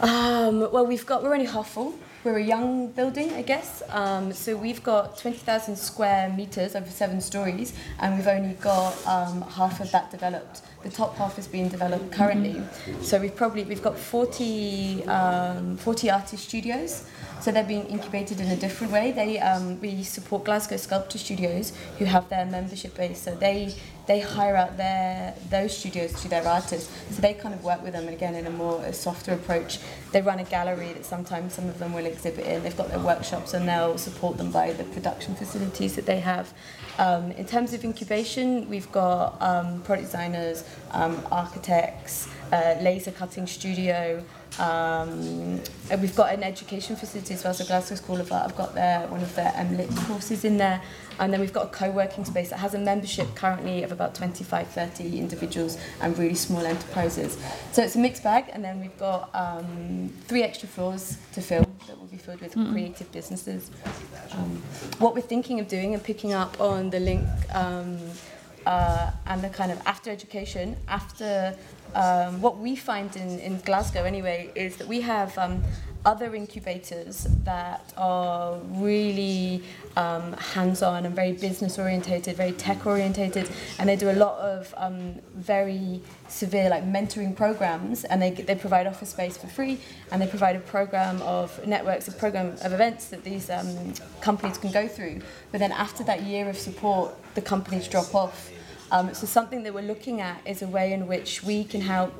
[0.00, 1.94] Um, well, we've got we're only half full.
[2.22, 3.82] we're a young building, I guess.
[3.90, 9.42] Um, so we've got 20,000 square meters over seven stories, and we've only got um,
[9.42, 10.62] half of that developed.
[10.82, 12.62] The top half is being developed currently.
[13.00, 17.04] So we've probably we've got 40, um, 40 artist studios.
[17.40, 19.12] So they're being incubated in a different way.
[19.12, 23.20] They um, we support Glasgow Sculpture Studios who have their membership base.
[23.20, 23.74] So they
[24.06, 26.90] they hire out their those studios to their artists.
[27.10, 29.78] So they kind of work with them again in a more a softer approach.
[30.12, 32.62] They run a gallery that sometimes some of them will exhibit in.
[32.62, 36.52] They've got their workshops and they'll support them by the production facilities that they have.
[36.98, 43.46] Um, in terms of incubation, we've got um, product designers, um, architects, uh, laser cutting
[43.46, 44.24] studio.
[44.58, 45.60] Um,
[46.00, 48.50] we've got an education facility as well, so Glasgow School of Art.
[48.50, 50.80] I've got their one of their MLIT courses in there,
[51.18, 54.68] and then we've got a co-working space that has a membership currently of about 25,
[54.68, 57.38] 30 individuals and really small enterprises.
[57.72, 61.66] So it's a mixed bag, and then we've got um, three extra floors to fill
[61.86, 62.72] that will be filled with mm-hmm.
[62.72, 63.70] creative businesses.
[64.32, 64.62] Um,
[64.98, 67.98] what we're thinking of doing and picking up on the link um,
[68.66, 71.56] uh, and the kind of after education, after
[71.96, 75.62] um, what we find in, in Glasgow anyway, is that we have um,
[76.04, 79.62] other incubators that are really
[79.96, 84.72] um, hands-on and very business orientated, very tech orientated, and they do a lot of
[84.76, 89.80] um, very severe like mentoring programs, and they they provide office space for free,
[90.12, 94.58] and they provide a program of networks, a program of events that these um, companies
[94.58, 95.20] can go through.
[95.50, 98.52] But then after that year of support, the companies drop off
[98.90, 102.12] um, so something that we're looking at is a way in which we can help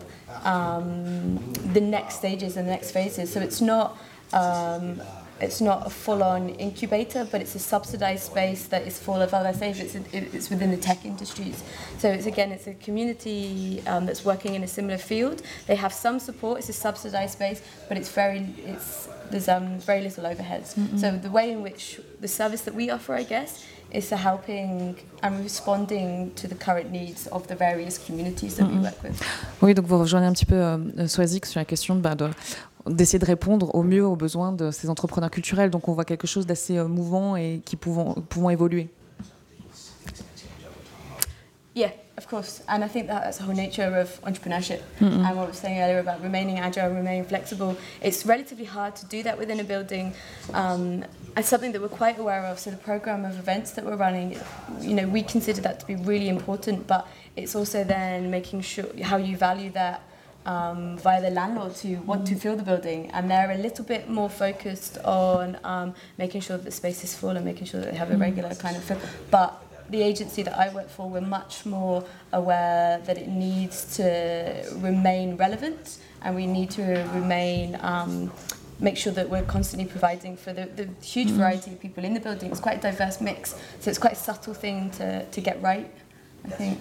[0.45, 3.33] um, the next stages and the next phases.
[3.33, 3.99] So it's not
[4.33, 5.01] um,
[5.41, 9.45] it's not a full-on incubator, but it's a subsidized space that is full of, as
[9.45, 11.63] I say, it's, it's within the tech industries.
[11.99, 15.43] So it's again, it's a community um, that's working in a similar field.
[15.67, 16.61] They have some support.
[16.61, 20.75] It's a subsidized space, but it's very, it's there's um, very little overheads.
[20.75, 20.99] Mm-hmm.
[20.99, 24.95] So the way in which the service that we offer, I guess, is to helping
[25.23, 28.79] and responding to the current needs of the various communities that mm -hmm.
[28.79, 29.23] we work with.
[29.63, 32.29] Oui, donc vous rejoignez un petit peu euh, Swazik sur la question bah, de
[32.87, 35.71] d'essayer de répondre au mieux aux besoins de ces entrepreneurs culturels.
[35.71, 38.89] Donc on voit quelque chose d'assez euh, mouvant et qui pouvant, pouvant évoluer.
[41.75, 42.63] Yeah, of course.
[42.69, 44.81] And I think that's the whole nature of entrepreneurship.
[45.01, 45.25] Mm-hmm.
[45.27, 47.77] And what I was saying earlier about remaining agile, remaining flexible.
[48.01, 50.15] It's relatively hard to do that within a building.
[50.55, 51.05] Um,
[51.37, 52.59] it's something that we're quite aware of.
[52.59, 54.39] So the program of events that we're running,
[54.81, 56.87] you know, we consider that to be really important.
[56.87, 57.07] But
[57.37, 60.03] it's also then making sure how you value that.
[60.47, 64.09] Um, via the landlords who want to fill the building, and they're a little bit
[64.09, 67.91] more focused on um, making sure that the space is full and making sure that
[67.91, 69.01] they have a regular kind of fill.
[69.33, 69.61] But
[69.91, 75.37] the agency that I work for, we're much more aware that it needs to remain
[75.37, 76.83] relevant and we need to
[77.15, 78.33] remain, um,
[78.81, 81.37] make sure that we're constantly providing for the, the huge mm.
[81.37, 82.51] variety of people in the building.
[82.51, 85.91] It's quite a diverse mix, so it's quite a subtle thing to, to get right,
[86.45, 86.79] I think.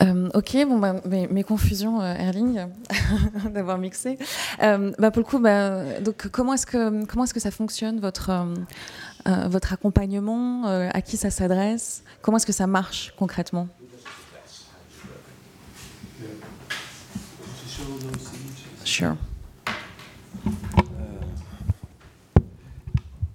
[0.00, 2.66] Euh, ok, bon, bah, mes, mes, confusions, euh, Erling,
[3.52, 4.16] d'avoir mixé.
[4.62, 7.98] Euh, bah, pour le coup, bah, donc, comment est-ce que, comment est que ça fonctionne,
[7.98, 8.54] votre, euh,
[9.26, 12.04] euh, votre accompagnement À qui ça s'adresse?
[12.22, 13.68] Comment est-ce que ça marche concrètement?
[18.88, 19.18] Sure.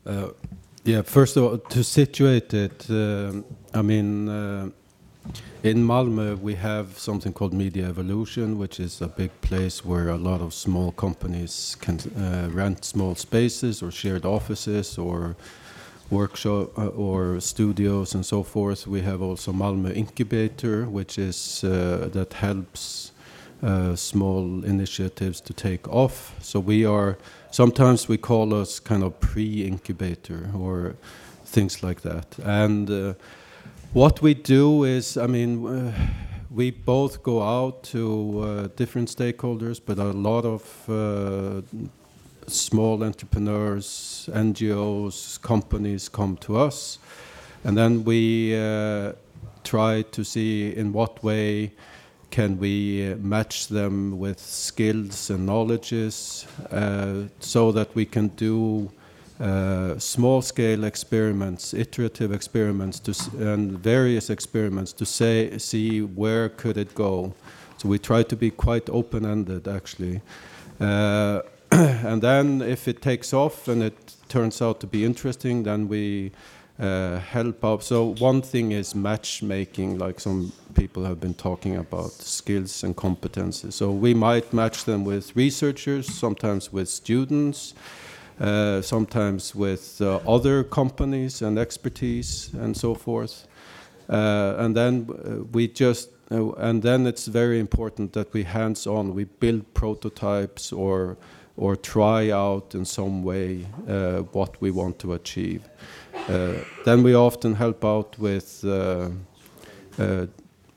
[0.04, 0.30] Uh,
[0.84, 3.32] yeah, first of all, to situate it, uh,
[3.72, 4.70] I mean, uh,
[5.62, 10.18] in Malmö we have something called Media Evolution, which is a big place where a
[10.18, 15.36] lot of small companies can uh, rent small spaces or shared offices or
[16.10, 18.88] workshop uh, or studios and so forth.
[18.88, 23.13] We have also Malmö Incubator, which is uh, that helps uh,
[23.96, 26.36] small initiatives to take off.
[26.42, 27.18] So we are
[27.52, 30.96] sometimes we call us kind of pre-incubator or
[31.46, 32.38] things like that.
[32.44, 33.14] And uh,
[33.94, 35.68] what we do is, I mean.
[35.68, 35.94] Uh,
[36.56, 40.62] we both go out to uh, different stakeholders, but a lot of
[42.48, 47.00] small entrepreneurs, NGOs, companies come to us,
[47.64, 49.14] and then we uh,
[49.64, 51.72] try to see in what way
[52.34, 58.92] can we uh, match them with skills and knowledges uh, so that we can do
[59.40, 63.00] uh, small scale experiments, iterative experiments,
[63.34, 67.36] and various experiments to say, see where could it go.
[67.78, 70.22] So we try to be quite open ended actually.
[70.80, 75.88] Uh, and then if it takes off and it turns out to be interesting, then
[75.88, 76.32] we
[76.84, 77.84] uh, help out.
[77.84, 83.74] So one thing is matchmaking, like some people have been talking about skills and competences.
[83.74, 87.74] So we might match them with researchers, sometimes with students,
[88.40, 93.48] uh, sometimes with uh, other companies and expertise and so forth.
[94.10, 99.14] Uh, and then uh, we just uh, and then it's very important that we hands-on
[99.14, 101.16] we build prototypes or
[101.56, 103.60] or try out in some way
[104.32, 105.62] what we want to achieve.
[106.28, 106.54] Uh,
[106.86, 109.10] then we often help out with uh,
[110.00, 110.26] uh,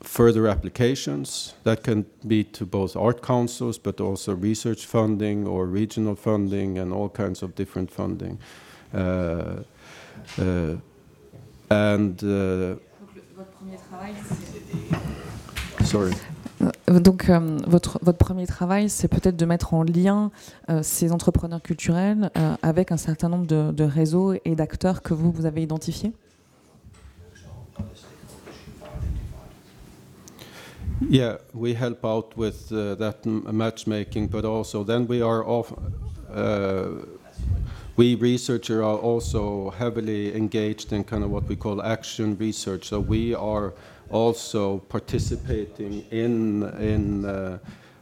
[0.01, 6.15] further applications that can be to both art councils but also research funding or regional
[6.15, 8.39] funding and all kinds of different funding.
[8.93, 9.63] Uh,
[10.39, 10.75] uh,
[11.69, 12.75] and uh,
[15.83, 16.13] sorry.
[16.61, 20.31] Euh, Donc, euh, votre, votre premier travail, c'est peut-être de mettre en lien
[20.69, 25.13] euh, ces entrepreneurs culturels euh, avec un certain nombre de, de réseaux et d'acteurs que
[25.13, 26.13] vous, vous avez identifiés?
[31.09, 35.71] Yeah, we help out with uh, that matchmaking, but also then we are off.
[36.33, 37.05] Uh,
[37.95, 42.85] we researchers are also heavily engaged in kind of what we call action research.
[42.85, 43.73] So we are
[44.09, 47.57] also participating in in uh,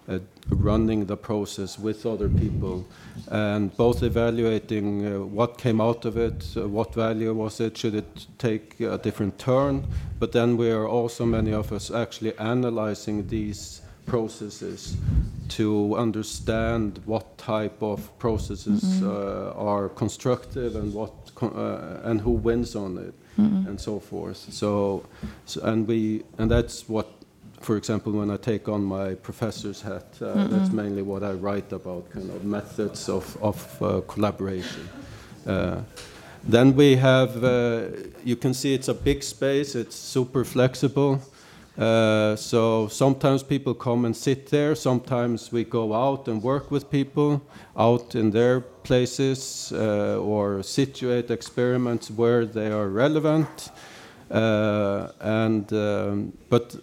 [0.08, 2.86] uh, running the process with other people,
[3.32, 7.96] and both evaluating uh, what came out of it, uh, what value was it, should
[7.96, 9.84] it take a different turn,
[10.20, 14.96] but then we are also many of us actually analyzing these processes
[15.50, 22.76] to understand what type of processes uh, are constructive and what uh, and who wins
[22.76, 24.38] on it and so forth.
[24.54, 25.04] So,
[25.46, 27.08] so and we and that's what,
[27.62, 31.72] for example, when I take on my professor's hat, uh, that's mainly what I write
[31.76, 34.90] about, kind of methods of of uh, collaboration.
[35.48, 35.82] Uh,
[36.48, 37.88] then we have, uh,
[38.24, 41.20] you can see it's a big space, it's super flexible.
[41.78, 46.90] Uh, so sometimes people come and sit there, sometimes we go out and work with
[46.90, 47.42] people
[47.76, 53.72] out in their places uh, or situate experiments where they are relevant.
[54.32, 56.76] Uh, and, um, but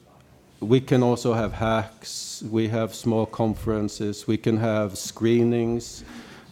[0.60, 6.04] we can also have hacks, we have small conferences, we can have screenings.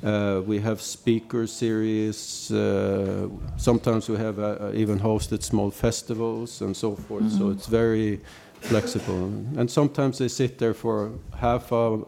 [0.02, 2.50] Uh, we have speaker series.
[2.50, 7.30] Uh, sometimes we have uh, even hosted small festivals and so forth.
[7.32, 8.20] So it's very
[8.60, 9.26] flexible.
[9.58, 12.00] And sometimes they sit there for half a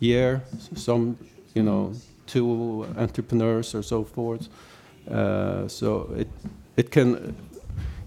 [0.00, 0.42] year.
[0.74, 1.16] Some,
[1.54, 1.94] you know,
[2.26, 4.48] two entrepreneurs or so forth.
[5.10, 6.28] Uh, so it
[6.76, 7.34] it can.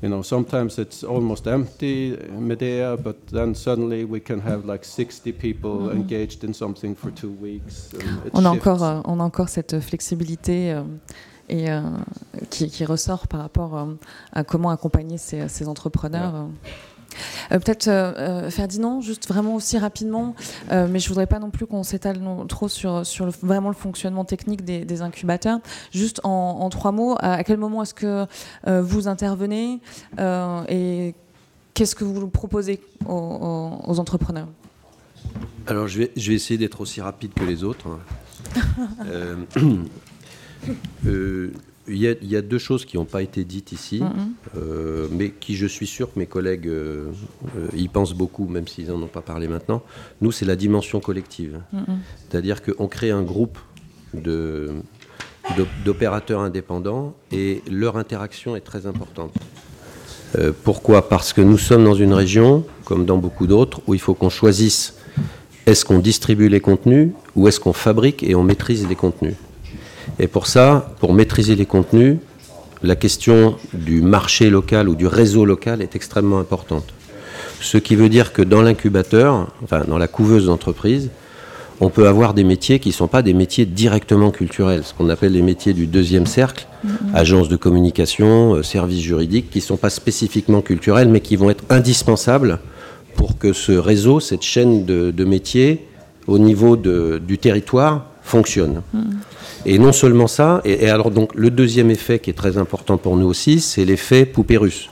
[0.04, 5.32] You know, sometimes it's almost empty, Medea, but then suddenly we can have like 60
[5.32, 7.94] people engaged in something for two weeks.
[7.94, 8.68] and it on a, shifts.
[8.68, 10.84] encore, euh, on a encore cette flexibilité euh,
[11.48, 11.80] et, euh,
[12.50, 13.88] qui, qui ressort par rapport
[14.34, 16.50] à comment accompagner ces, ces entrepreneurs.
[17.52, 20.36] Euh, Peut-être euh, euh, Ferdinand, juste vraiment aussi rapidement,
[20.72, 23.76] euh, mais je voudrais pas non plus qu'on s'étale trop sur, sur le, vraiment le
[23.76, 25.60] fonctionnement technique des, des incubateurs.
[25.92, 26.30] Juste en,
[26.62, 28.26] en trois mots, à, quel moment est-ce que
[28.68, 29.80] vous intervenez
[30.70, 31.16] et
[31.74, 34.48] qu'est-ce que vous proposez aux, aux- aux entrepreneurs?
[35.68, 37.88] Alors je vais, je vais essayer d'être aussi rapide que les autres.
[41.90, 44.02] Il y, a- il y a deux choses qui n'ont pas été dites ici,
[44.58, 47.12] euh, mais qui je suis sûr que mes collègues euh,
[47.76, 49.82] y pensent beaucoup, même s'ils n'en ont pas parlé maintenant.
[50.22, 51.60] Nous, c'est la dimension collective.
[52.30, 53.58] C'est-à-dire qu'on crée un groupe
[55.86, 59.34] d'opérateurs indépendants et leur interaction est très importante.
[60.38, 61.10] Euh, pourquoi?
[61.10, 64.30] Parce que nous sommes dans une région, comme dans beaucoup d'autres, où il faut qu'on
[64.30, 64.96] choisisse
[65.66, 69.36] est-ce qu'on distribue les contenus ou est-ce qu'on fabrique et on maîtrise les contenus.
[70.20, 72.18] Et pour ça, pour maîtriser les contenus,
[72.82, 76.86] la question du marché local ou du réseau local est extrêmement importante.
[77.62, 81.10] Ce qui veut dire que dans l'incubateur, enfin dans la couveuse d'entreprise,
[81.80, 85.10] on peut avoir des métiers qui ne sont pas des métiers directement culturels, ce qu'on
[85.10, 86.68] appelle les métiers du deuxième cercle,
[87.14, 91.50] agences de communication, euh, services juridiques, qui ne sont pas spécifiquement culturels, mais qui vont
[91.50, 92.60] être indispensables
[93.16, 95.86] pour que ce réseau, cette chaîne de, de métiers,
[96.28, 98.82] au niveau de- du territoire, fonctionne.
[99.66, 102.98] Et non seulement ça, et, et alors donc le deuxième effet qui est très important
[102.98, 104.90] pour nous aussi, c'est l'effet poupée russe.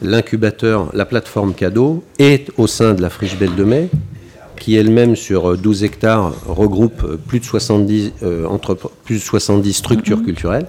[0.00, 3.88] L'incubateur, la plateforme cadeau, est au sein de la Friche Belle de Mai,
[4.58, 9.20] qui elle-même sur euh, 12 hectares regroupe euh, plus de 70, euh, entrep- plus de
[9.20, 10.66] 70 structures culturelles,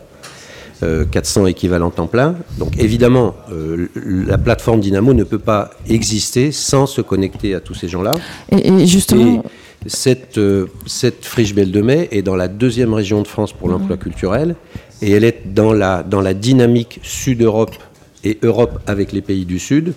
[0.84, 2.36] euh, 400 équivalents temps plein.
[2.60, 7.74] Donc évidemment, euh, la plateforme Dynamo ne peut pas exister sans se connecter à tous
[7.74, 8.14] ces gens-là.
[8.52, 9.44] et, et justement,
[9.88, 13.70] cette, euh, cette friche Belle de Mai est dans la deuxième région de France pour
[13.70, 14.56] l'emploi culturel
[15.02, 17.76] et elle est dans la, dans la dynamique Sud-Europe
[18.24, 19.94] et Europe avec les pays du Sud.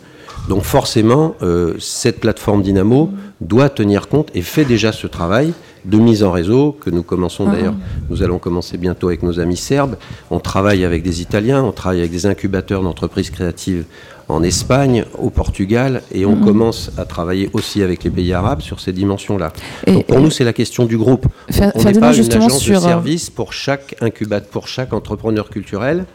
[0.49, 3.11] Donc forcément, euh, cette plateforme Dynamo
[3.41, 5.53] doit tenir compte et fait déjà ce travail
[5.84, 7.74] de mise en réseau que nous commençons d'ailleurs.
[8.11, 9.97] Nous allons commencer bientôt avec nos amis serbes.
[10.30, 13.84] On travaille avec des Italiens, on travaille avec des incubateurs d'entreprises créatives
[14.28, 16.44] en Espagne, au Portugal, et on Mhm.
[16.44, 19.52] commence à travailler aussi avec les pays arabes sur ces dimensions-là.
[19.86, 21.26] Donc pour nous, c'est la question du groupe.
[21.50, 24.92] Fa- On n'est pas une agence sur, de euh, service pour chaque incubateur, pour chaque
[24.92, 26.06] entrepreneur culturel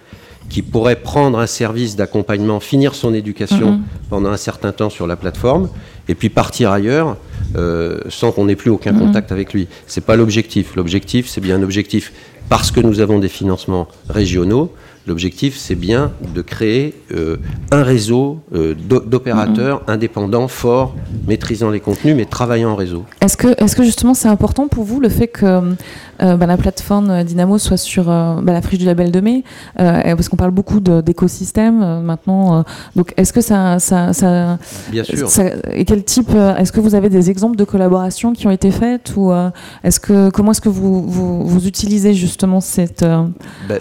[0.50, 3.82] qui pourrait prendre un service d'accompagnement, finir son éducation Mhm.
[4.10, 5.70] pendant un certain temps sur la plateforme,
[6.10, 7.16] et puis partir ailleurs
[7.56, 9.00] euh, sans qu'on ait plus aucun Mhm.
[9.00, 9.68] contact avec lui.
[9.88, 10.76] C'est pas l'objectif.
[10.76, 12.12] L'objectif, c'est bien un objectif
[12.50, 14.72] parce que nous avons des financements régionaux.
[15.08, 17.38] L'objectif, c'est bien de créer euh,
[17.72, 19.94] un réseau euh, d'o- d'opérateurs Mhm.
[19.94, 20.96] indépendants, forts,
[21.28, 23.04] maîtrisant les contenus, mais travaillant en réseau.
[23.20, 25.74] Est-ce que, est que justement c'est important pour vous le fait que
[26.22, 29.20] euh, bah, la plateforme euh, Dynamo soit sur euh, bah, la friche du label de
[29.20, 29.44] mai
[29.76, 32.64] Parce qu'on parle beaucoup d'écosystème maintenant.
[32.96, 34.58] donc est-ce que ça, ça, ça,
[34.92, 35.30] Bien sûr.
[35.30, 38.72] ça- et quel type Est-ce que vous avez des exemples de collaborations qui ont été
[38.72, 39.32] faites ou
[39.84, 43.06] est-ce que comment est-ce que vous, vous, vous utilisez justement cette,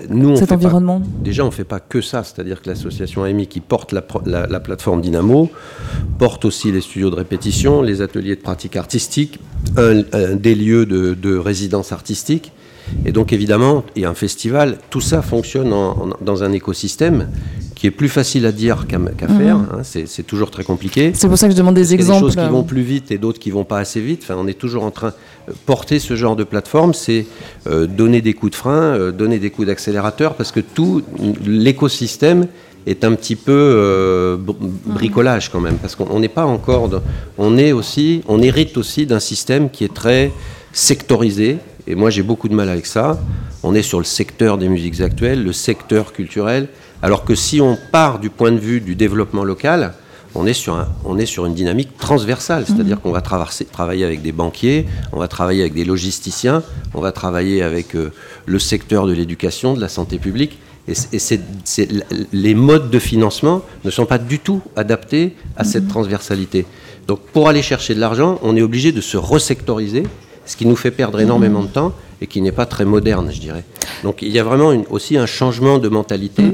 [0.08, 1.02] nous, on cet pas- environnement?
[1.22, 4.22] Déjà, on ne fait pas que ça, c'est-à-dire que l'association AMI qui porte la, pro-
[4.26, 5.50] la- la plateforme Dynamo
[6.18, 9.38] porte aussi les studios de répétition, les ateliers de pratique artistique,
[9.76, 12.52] un- un- des lieux de, de résidence artistique.
[13.04, 17.28] Et donc, évidemment, et un festival, tout ça fonctionne en- en- dans un écosystème
[17.76, 19.38] qui est plus facile à dire qu'à Mhm.
[19.38, 19.56] faire.
[19.56, 19.82] hein.
[19.84, 21.12] C'est toujours très compliqué.
[21.14, 22.26] C'est pour ça que je demande des Parce qu'il y a exemples.
[22.30, 24.22] Des choses qui vont plus vite et d'autres qui vont pas assez vite.
[24.24, 25.12] Enfin, on est toujours en train
[25.46, 27.26] de porter ce genre de plateforme, c'est
[27.68, 31.02] euh, donner des coups de frein, euh, donner des coups d'accélérateur, parce que tout
[31.46, 32.46] l'écosystème
[32.86, 34.54] est un petit peu euh, br-
[34.86, 36.88] bricolage quand même, parce qu'on on n'est pas encore,
[37.38, 40.32] on est aussi, on hérite aussi d'un système qui est très
[40.72, 41.58] sectorisé.
[41.86, 43.18] Et moi, j'ai beaucoup de mal avec ça.
[43.62, 46.68] On est sur le secteur des musiques actuelles, le secteur culturel,
[47.02, 49.94] alors que si on part du point de vue du développement local,
[50.34, 54.04] on est sur, un- on est sur une dynamique transversale, c'est-à-dire qu'on va traverser- travailler
[54.04, 56.62] avec des banquiers, on va travailler avec des logisticiens,
[56.94, 58.12] on va travailler avec euh,
[58.46, 60.58] le secteur de l'éducation, de la santé publique.
[60.88, 61.40] Et, c-
[62.32, 66.66] les modes de financement ne sont pas du tout adaptés à cette transversalité.
[67.06, 70.04] Donc pour aller chercher de l'argent, on est obligé de se resectoriser,
[70.46, 73.40] ce qui nous fait perdre énormément de temps et qui n'est pas très moderne, je
[73.40, 73.64] dirais.
[74.02, 76.44] Donc il y a vraiment une- aussi un changement de mentalité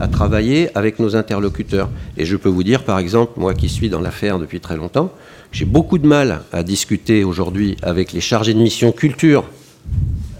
[0.00, 1.88] à travailler avec nos interlocuteurs.
[2.16, 5.10] Et je peux vous dire, par exemple, moi qui suis dans l'affaire depuis très longtemps,
[5.52, 9.44] j'ai beaucoup de mal à discuter aujourd'hui avec les chargés de mission culture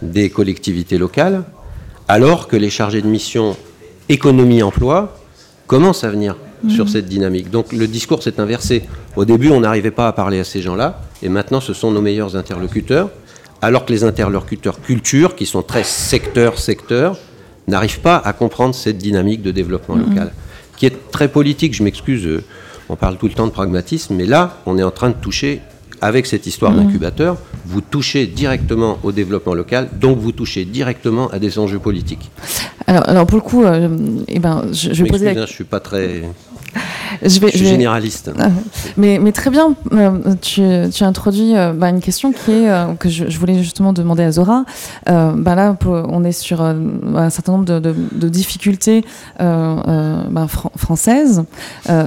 [0.03, 1.43] des collectivités locales,
[2.11, 3.57] alors que les chargés de mission
[4.09, 5.17] économie-emploi
[5.69, 6.35] commencent à venir
[6.69, 7.51] sur cette dynamique.
[7.51, 8.83] Donc le discours s'est inversé.
[9.15, 12.01] Au début, on n'arrivait pas à parler à ces gens-là, et maintenant, ce sont nos
[12.01, 13.11] meilleurs interlocuteurs,
[13.63, 17.17] alors que les interlocuteurs culture, qui sont très secteur-secteur,
[17.69, 20.33] n'arrivent pas à comprendre cette dynamique de développement local,
[20.79, 21.75] qui est très politique.
[21.75, 22.43] Je m'excuse, euh,
[22.89, 25.61] on parle tout le temps de pragmatisme, mais là, on est en train de toucher,
[26.01, 27.37] avec cette histoire d'incubateur,
[27.67, 32.31] vous touchez directement au développement local, donc vous touchez directement à des enjeux politiques.
[32.87, 33.89] Alors, alors pour le coup, euh,
[34.29, 35.43] eh ben, je, vais poser la...
[35.43, 36.23] hein, je suis pas très...
[37.23, 38.31] je vais, Je suis vais- généraliste.
[38.39, 38.49] Ah,
[38.97, 42.71] Mais, mais très bien, euh, tu, tu as introduit euh, bah, une question qui est,
[42.71, 44.65] euh, que je, je voulais justement demander à Zora.
[45.07, 49.05] Bah là, on est sur un certain nombre de, de- de difficultés
[49.39, 51.45] bah, fran- françaises.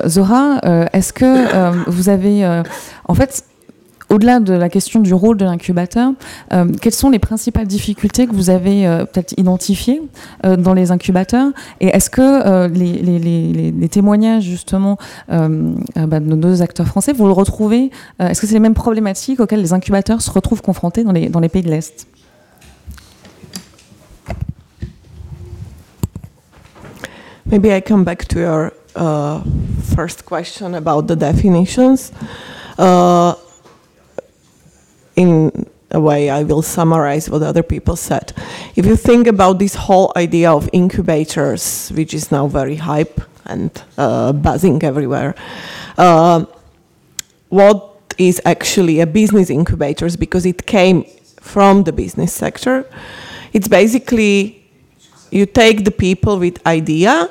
[0.08, 0.60] Zora,
[0.94, 2.62] est-ce que vous avez,
[3.08, 3.44] en fait,
[4.14, 6.14] au-delà de la question du rôle de l'incubateur,
[6.54, 10.04] euh, quelles sont les principales difficultés que vous avez euh, peut-être identifiées
[10.46, 11.52] euh, dans les incubateurs
[11.82, 14.98] Et est-ce que les, témoignages justement
[15.28, 15.48] bah,
[16.20, 19.62] de nos deux acteurs français, vous le retrouvez Est-ce que c'est les mêmes problématiques auxquelles
[19.62, 22.08] les incubateurs se retrouvent confrontés dans les, dans les pays de l'Est?
[27.46, 29.42] Maybe I come back to your uh,
[29.96, 32.12] first question about the definitions.
[32.80, 33.34] Uh,
[35.16, 38.34] in a way, I will summarize what other people said.
[38.76, 43.72] If you think about this whole idea of incubators, which is now very hype and
[43.98, 45.36] uh, buzzing everywhere,
[45.98, 46.46] uh,
[47.50, 51.04] what is actually a business incubators because it came
[51.40, 52.86] from the business sector.
[53.54, 54.66] It's basically
[55.32, 57.30] you take the people with idea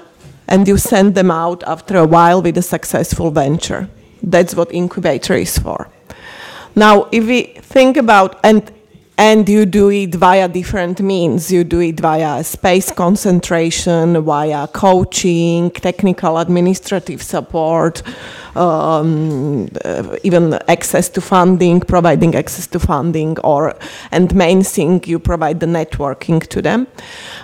[0.49, 3.89] and you send them out after a while with a successful venture.
[4.23, 5.89] That's what incubator is for.
[6.75, 8.71] Now, if we think about and
[9.19, 11.53] and you do it via different means.
[11.53, 18.03] You do it via space concentration, via coaching, technical administrative support,
[18.57, 23.77] um, uh, even access to funding, providing access to funding, or
[24.11, 26.87] and main thing you provide the networking to them.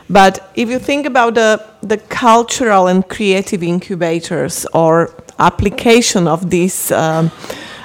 [0.08, 6.90] But if you think about the the cultural and creative incubators or application of these.
[6.90, 7.30] Um,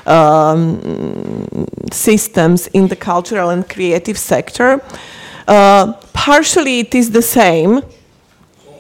[0.06, 4.82] um, systems in the cultural and creative sector.
[5.48, 7.82] Uh, partially, it is the same.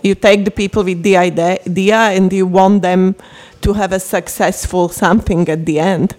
[0.01, 3.15] You take the people with the idea and you want them
[3.61, 6.15] to have a successful something at the end.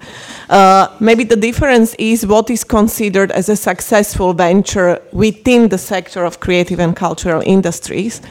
[0.49, 6.25] Uh, maybe the difference is what is considered as a successful venture within the sector
[6.25, 8.23] of creative and cultural industries.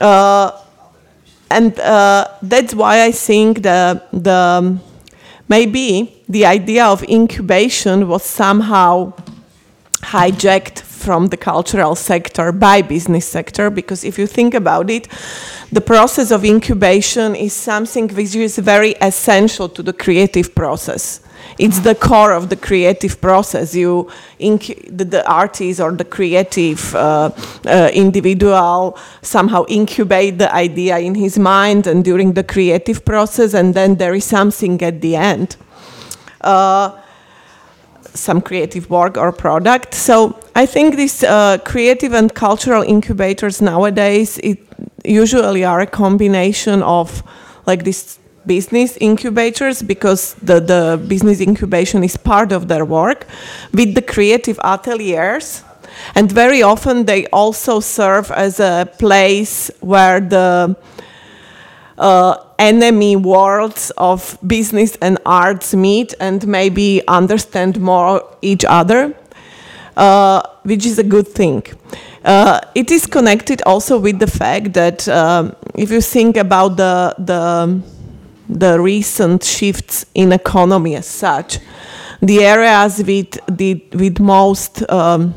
[0.00, 0.50] Uh,
[1.50, 4.76] and uh, that's why I think the, the
[5.48, 9.12] maybe the idea of incubation was somehow
[10.02, 15.08] hijacked from the cultural sector by business sector because if you think about it
[15.74, 21.20] the process of incubation is something which is very essential to the creative process.
[21.58, 23.74] It's the core of the creative process.
[23.74, 24.08] You
[24.38, 27.30] the, the artist or the creative uh,
[27.66, 33.74] uh, individual somehow incubate the idea in his mind and during the creative process and
[33.74, 35.56] then there is something at the end.
[36.40, 36.90] Uh,
[38.14, 39.94] some creative work or product.
[39.94, 44.58] So I think these uh, creative and cultural incubators nowadays it
[45.04, 47.22] usually are a combination of
[47.66, 53.26] like these business incubators because the, the business incubation is part of their work
[53.72, 55.62] with the creative ateliers
[56.14, 60.76] and very often they also serve as a place where the
[61.98, 69.14] uh, enemy worlds of business and arts meet and maybe understand more each other,
[69.96, 71.62] uh, which is a good thing.
[72.24, 77.14] Uh, it is connected also with the fact that um, if you think about the,
[77.18, 77.82] the,
[78.48, 81.58] the recent shifts in economy as such,
[82.22, 85.34] the areas with the with most um,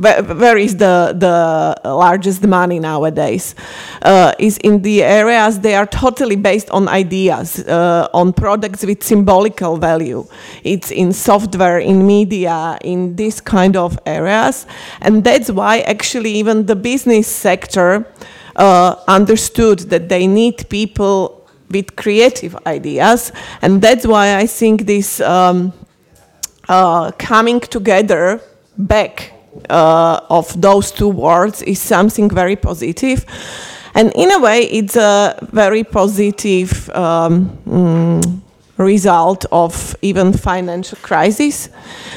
[0.00, 3.54] mm, where is the, the largest money nowadays?
[4.02, 9.02] Uh, is in the areas they are totally based on ideas uh, on products with
[9.02, 10.26] symbolical value.
[10.64, 14.66] It's in software in media in this kind of areas.
[15.00, 18.06] And that's why actually even the business sector
[18.56, 23.32] uh, understood that they need people with creative ideas.
[23.62, 25.72] And that's why i think this um,
[26.68, 28.40] uh, coming together
[28.78, 29.32] back
[29.68, 33.24] uh, of those two words is something very positive.
[33.94, 38.40] And in a way, it's a very positive um, mm,
[38.76, 41.68] result of even financial crisis,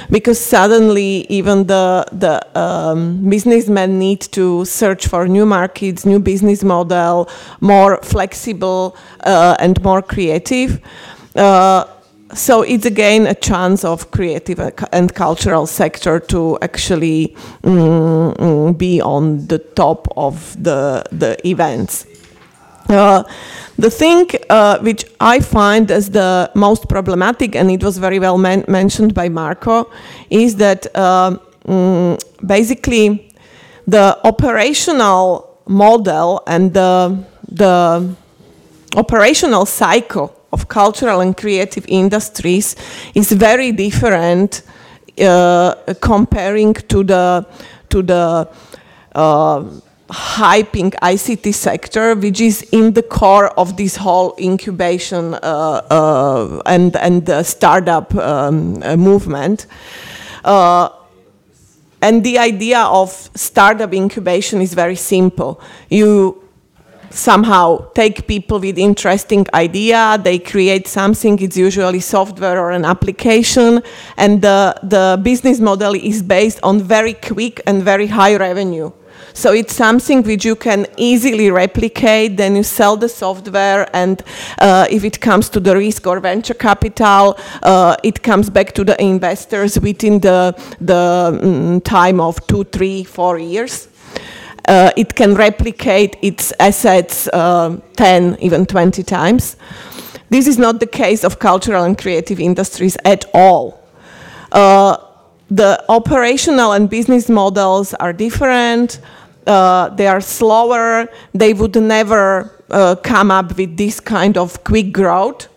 [0.09, 6.63] because suddenly even the the um, businessmen need to search for new markets, new business
[6.63, 7.27] model,
[7.59, 8.95] more flexible
[9.25, 10.79] uh, and more creative.
[11.35, 11.85] Uh,
[12.35, 14.59] so it's again a chance of creative
[14.91, 22.05] and cultural sector to actually mm, mm, be on the top of the the events.
[22.89, 23.23] Uh,
[23.77, 28.37] the thing uh, which I find as the most problematic, and it was very well
[28.37, 29.89] men mentioned by Marco,
[30.29, 33.33] is that uh, mm, basically
[33.87, 38.15] the operational model and the, the
[38.95, 42.75] operational cycle of cultural and creative industries
[43.15, 44.61] is very different
[45.19, 47.45] uh, comparing to the
[47.89, 48.47] to the
[49.15, 49.63] uh,
[50.09, 55.37] hyping ICT sector, which is in the core of this whole incubation uh,
[55.89, 59.67] uh and and startup um, movement.
[60.43, 60.89] Uh,
[62.01, 65.61] and the idea of startup incubation is very simple.
[65.89, 66.42] You
[67.13, 73.81] somehow take people with interesting idea they create something it's usually software or an application
[74.17, 78.91] and the, the business model is based on very quick and very high revenue
[79.33, 82.37] so it's something which you can easily replicate.
[82.37, 84.21] Then you sell the software, and
[84.59, 88.83] uh, if it comes to the risk or venture capital, uh, it comes back to
[88.83, 93.87] the investors within the the mm, time of two, three, four years
[94.67, 99.57] uh, it can replicate its assets uh, 10, even 20 times.
[100.29, 103.83] This is not the case of cultural and creative industries at all.
[104.51, 104.97] Uh,
[105.49, 108.99] the operational and business models are different.
[109.45, 111.07] Uh, they are slower.
[111.33, 115.49] They would never uh, come up with this kind of quick growth.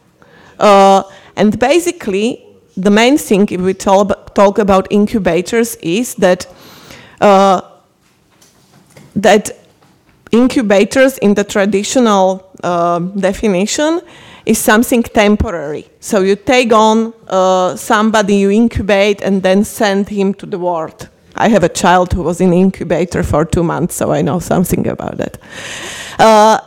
[0.58, 1.04] Uh,
[1.36, 2.44] and basically,
[2.76, 6.46] the main thing if we talk, talk about incubators is that
[9.16, 9.50] that
[10.30, 14.00] incubators in the traditional uh, definition
[14.44, 15.88] is something temporary.
[16.00, 21.08] So you take on uh, somebody, you incubate, and then send him to the world.
[21.34, 24.86] I have a child who was in incubator for two months, so I know something
[24.86, 25.38] about that.
[26.18, 26.58] Uh,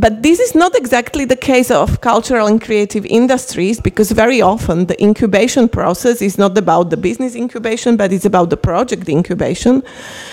[0.00, 4.86] but this is not exactly the case of cultural and creative industries because very often
[4.86, 9.82] the incubation process is not about the business incubation, but it's about the project incubation.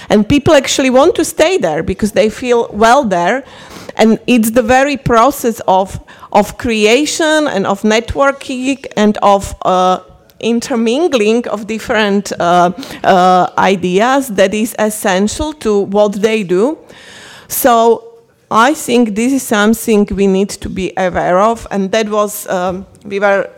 [0.10, 3.44] And people actually want to stay there because they feel well there.
[3.98, 5.99] And it's the very process of,
[6.31, 9.99] of creation and of networking and of uh,
[10.39, 12.72] intermingling of different uh,
[13.03, 16.77] uh, ideas that is essential to what they do.
[17.49, 18.06] So
[18.49, 22.85] I think this is something we need to be aware of, and that was, um,
[23.03, 23.49] we were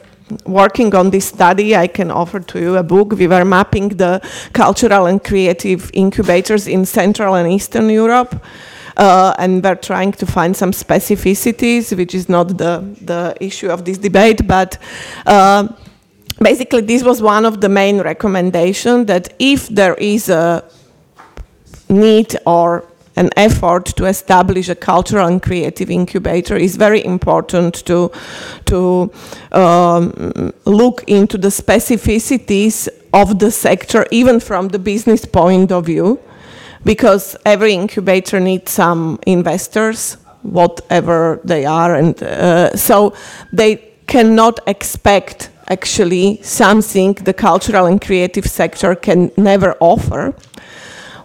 [0.46, 3.14] working on this study, I can offer to you a book.
[3.14, 4.22] We were mapping the
[4.54, 8.44] cultural and creative incubators in Central and Eastern Europe.
[8.98, 13.86] Uh, and we're trying to find some specificities, which is not the, the issue of
[13.86, 14.78] this debate, but
[15.26, 15.68] uh,
[16.42, 20.64] basically this was one of the main recommendations that if there is a
[21.88, 28.12] need or an effort to establish a cultural and creative incubator is very important to,
[28.66, 29.12] to
[29.52, 36.20] um, look into the specificities of the sector, even from the business point of view,
[36.84, 43.14] because every incubator needs some investors, whatever they are, and uh, so
[43.52, 43.76] they
[44.08, 50.34] cannot expect actually something the cultural and creative sector can never offer.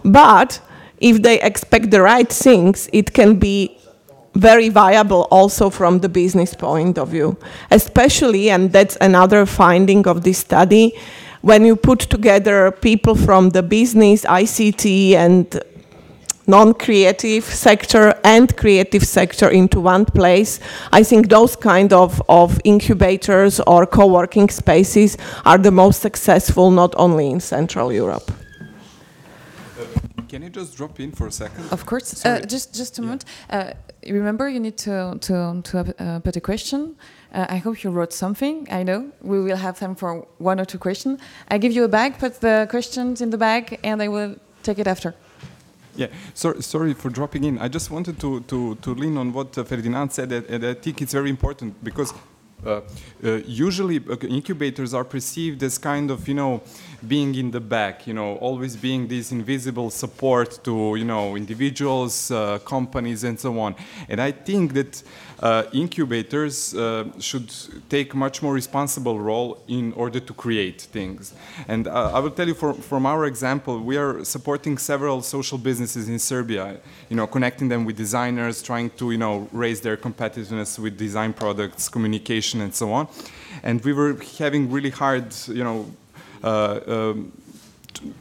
[0.03, 0.61] But
[0.99, 3.77] if they expect the right things, it can be
[4.33, 7.37] very viable also from the business point of view.
[7.71, 10.93] Especially, and that's another finding of this study,
[11.41, 15.61] when you put together people from the business, ICT, and
[16.47, 20.59] non-creative sector and creative sector into one place.
[20.91, 26.93] I think those kind of, of incubators or co-working spaces are the most successful not
[26.97, 28.31] only in Central Europe.
[30.29, 31.71] Can you just drop in for a second?
[31.71, 32.25] Of course.
[32.25, 33.05] Uh, just just a yeah.
[33.05, 33.25] moment.
[33.49, 33.73] Uh,
[34.07, 36.95] remember, you need to to to uh, put a question.
[37.33, 38.67] Uh, I hope you wrote something.
[38.71, 41.19] I know we will have time for one or two questions.
[41.49, 42.17] I give you a bag.
[42.19, 45.13] Put the questions in the bag, and I will take it after.
[45.97, 47.57] Yeah, so, sorry for dropping in.
[47.57, 51.01] I just wanted to, to, to lean on what uh, Ferdinand said, and I think
[51.01, 52.13] it's very important because
[52.65, 52.81] uh,
[53.23, 56.61] uh, usually uh, incubators are perceived as kind of, you know,
[57.07, 62.31] being in the back, you know, always being this invisible support to, you know, individuals,
[62.31, 63.75] uh, companies, and so on.
[64.09, 65.03] And I think that
[65.41, 67.53] uh, incubators uh, should
[67.89, 71.33] take much more responsible role in order to create things.
[71.67, 75.57] And uh, I will tell you for, from our example, we are supporting several social
[75.57, 76.77] businesses in Serbia,
[77.09, 81.33] you know, connecting them with designers, trying to, you know, raise their competitiveness with design
[81.33, 83.07] products, communication, and so on.
[83.63, 85.91] And we were having really hard, you know,
[86.43, 87.31] uh, um,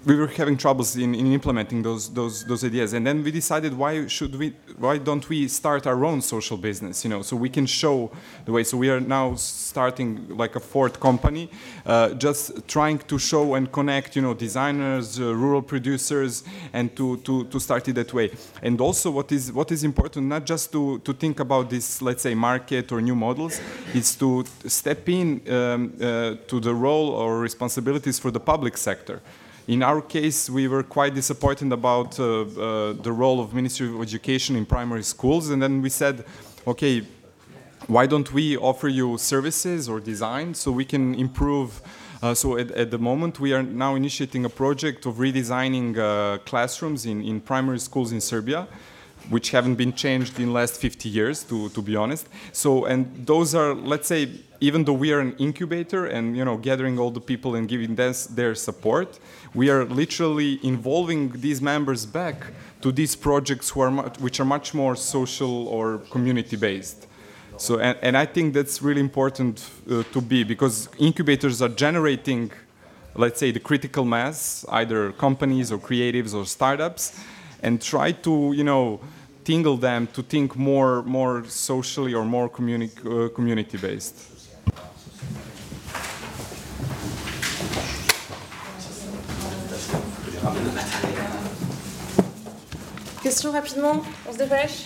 [0.04, 2.92] we were having troubles in, in, implementing those, those, those ideas.
[2.92, 7.04] And then we decided why should we, why don't we start our own social business,
[7.04, 8.10] you know, so we can show
[8.44, 8.64] the way.
[8.64, 11.50] So we are now starting like a fourth company,
[11.86, 17.16] uh, just trying to show and connect, you know, designers, uh, rural producers, and to,
[17.18, 18.30] to, to start it that way.
[18.62, 22.22] And also what is, what is important, not just to, to think about this, let's
[22.22, 23.60] say, market or new models,
[23.94, 29.20] is to step in um, uh, to the role or responsibilities for the public sector.
[29.66, 33.98] In our case, we were quite disappointed about uh, uh, the role of Ministry of
[34.02, 36.26] Education in primary schools, and then we said,
[36.66, 37.02] okay,
[37.86, 41.80] why don't we offer you services or design so we can improve?
[42.22, 46.38] Uh, so at, at, the moment we are now initiating a project of redesigning uh,
[46.44, 48.66] classrooms in, in primary schools in Serbia
[49.30, 52.28] which haven't been changed in last 50 years to, to be honest.
[52.52, 54.28] So and those are let's say
[54.64, 57.94] even though we are an incubator and you know gathering all the people and giving
[57.94, 59.18] them their support
[59.54, 62.36] we are literally involving these members back
[62.80, 63.92] to these projects who are
[64.24, 67.06] which are much more social or community based
[67.58, 69.54] so and, and i think that's really important
[69.90, 72.50] uh, to be because incubators are generating
[73.16, 77.20] let's say the critical mass either companies or creatives or startups
[77.62, 79.00] and try to you know
[79.44, 84.33] tingle them to think more more socially or more communi uh, community based
[93.22, 94.84] Question rapidement, on se dépêche?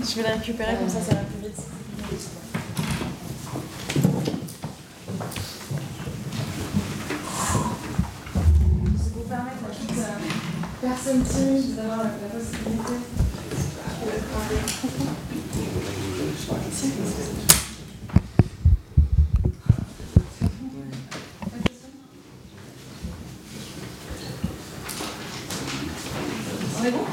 [0.00, 1.60] Je vais la récupérer comme ça, ça va plus vite.
[11.04, 12.92] personne timide d'avoir la possibilité
[14.02, 14.64] de parler.
[26.90, 27.06] Bon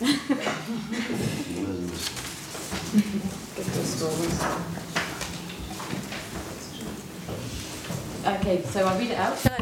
[8.26, 9.53] Okay, so I'll read it out.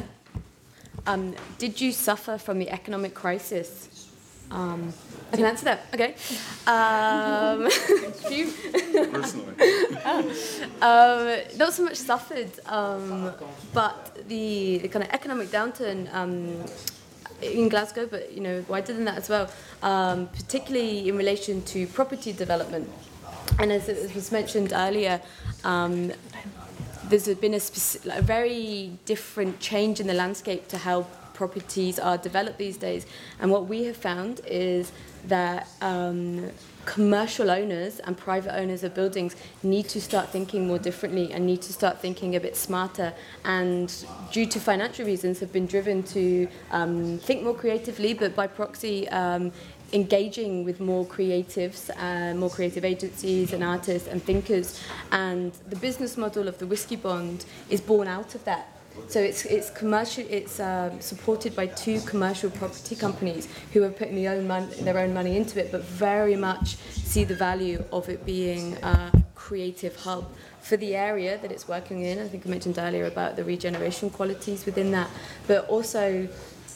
[1.06, 4.08] Um, did you suffer from the economic crisis?
[4.50, 4.92] Um,
[5.32, 5.86] I can answer that.
[5.94, 6.14] Okay.
[6.66, 7.64] Um.
[9.12, 9.54] Personally.
[10.82, 13.32] um, not so much suffered, um,
[13.72, 16.64] but the, the kind of economic downturn um,
[17.40, 19.50] in Glasgow, but you know wider than that as well,
[19.82, 22.88] um, particularly in relation to property development.
[23.58, 25.20] And as it was mentioned earlier,
[25.64, 26.12] um,
[27.12, 27.60] there's been a,
[28.08, 31.02] like, a very different change in the landscape to how
[31.34, 33.04] properties are developed these days.
[33.40, 34.92] And what we have found is
[35.26, 36.50] that um,
[36.84, 41.62] commercial owners and private owners of buildings need to start thinking more differently and need
[41.62, 43.12] to start thinking a bit smarter.
[43.44, 43.92] And
[44.32, 49.08] due to financial reasons, have been driven to um, think more creatively, but by proxy.
[49.10, 49.52] Um,
[49.92, 54.80] engaging with more creatives, uh, more creative agencies and artists and thinkers.
[55.10, 58.68] And the business model of the Whiskey Bond is born out of that.
[59.08, 60.24] So it's, it's commercial.
[60.28, 64.98] It's um, supported by two commercial property companies who are putting their own, mon- their
[64.98, 69.96] own money into it, but very much see the value of it being a creative
[69.96, 72.18] hub for the area that it's working in.
[72.18, 75.10] I think I mentioned earlier about the regeneration qualities within that,
[75.46, 76.28] but also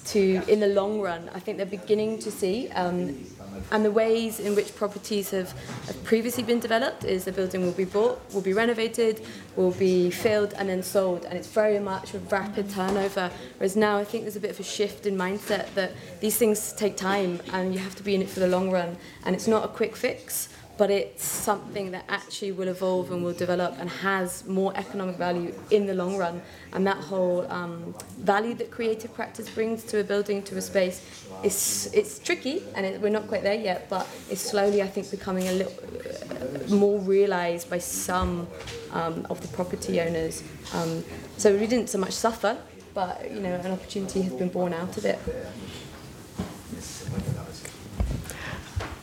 [0.06, 2.68] to, in the long run, I think they're beginning to see.
[2.70, 3.26] Um,
[3.70, 5.52] and the ways in which properties have,
[5.86, 9.22] have previously been developed is the building will be bought, will be renovated,
[9.56, 11.24] will be filled and then sold.
[11.24, 13.30] And it's very much a rapid turnover.
[13.58, 16.72] Whereas now I think there's a bit of a shift in mindset that these things
[16.74, 18.96] take time and you have to be in it for the long run.
[19.24, 23.32] And it's not a quick fix but it's something that actually will evolve and will
[23.32, 26.42] develop and has more economic value in the long run.
[26.72, 31.00] And that whole um, value that creative practice brings to a building, to a space,
[31.42, 33.88] is it's tricky, and it, we're not quite there yet.
[33.88, 38.46] But it's slowly, I think, becoming a little uh, more realised by some
[38.92, 40.42] um, of the property owners.
[40.74, 41.02] Um,
[41.38, 42.58] so we didn't so much suffer,
[42.92, 45.18] but you know, an opportunity has been born out of it.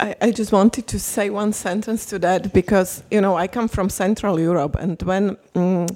[0.03, 3.69] I, I just wanted to say one sentence to that because you know I come
[3.69, 5.95] from Central Europe, and when mm,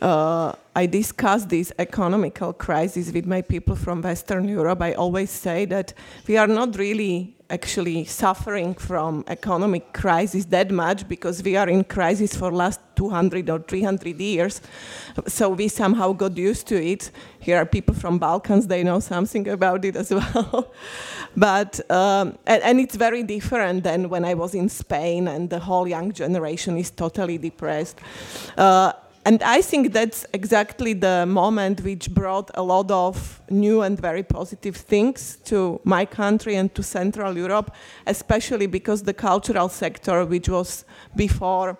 [0.00, 5.64] uh, I discuss this economical crisis with my people from Western Europe, I always say
[5.64, 5.92] that
[6.28, 11.82] we are not really actually suffering from economic crisis that much because we are in
[11.82, 14.60] crisis for last 200 or 300 years.
[15.26, 17.10] So we somehow got used to it.
[17.40, 20.72] Here are people from balkans they know something about it as well.
[21.36, 25.58] But um, and, and, it's very different than when i was in spain and the
[25.58, 27.98] whole young generation is totally depressed.
[28.56, 28.92] Uh,
[29.28, 34.22] and I think that's exactly the moment which brought a lot of new and very
[34.22, 37.70] positive things to my country and to Central Europe,
[38.06, 41.76] especially because the cultural sector, which was before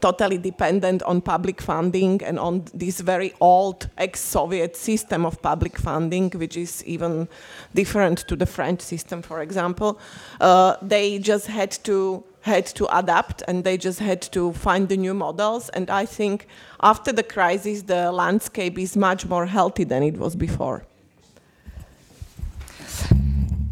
[0.00, 6.28] totally dependent on public funding and on this very old ex-Soviet system of public funding,
[6.30, 7.28] which is even
[7.72, 9.96] different to the French system, for example,
[10.40, 14.96] uh, they just had to had to adapt and they just had to find the
[14.96, 15.70] new models.
[15.70, 16.46] And I think
[16.82, 20.82] after the crisis, the landscape is much more healthy than it was before.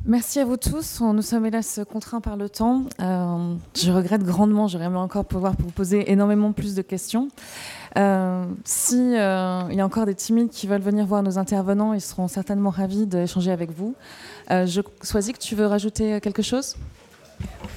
[0.04, 1.00] Merci à vous tous.
[1.00, 2.82] Nous sommes hélas contraints par le temps.
[3.00, 4.66] Euh, je regrette grandement.
[4.66, 7.28] J'aurais aimé encore pouvoir vous poser énormément plus de questions.
[7.96, 11.92] Euh, si euh, il y a encore des timides qui veulent venir voir nos intervenants,
[11.92, 13.94] ils seront certainement ravis d'échanger avec vous.
[14.50, 16.74] Euh, je choisis que tu veux rajouter quelque chose?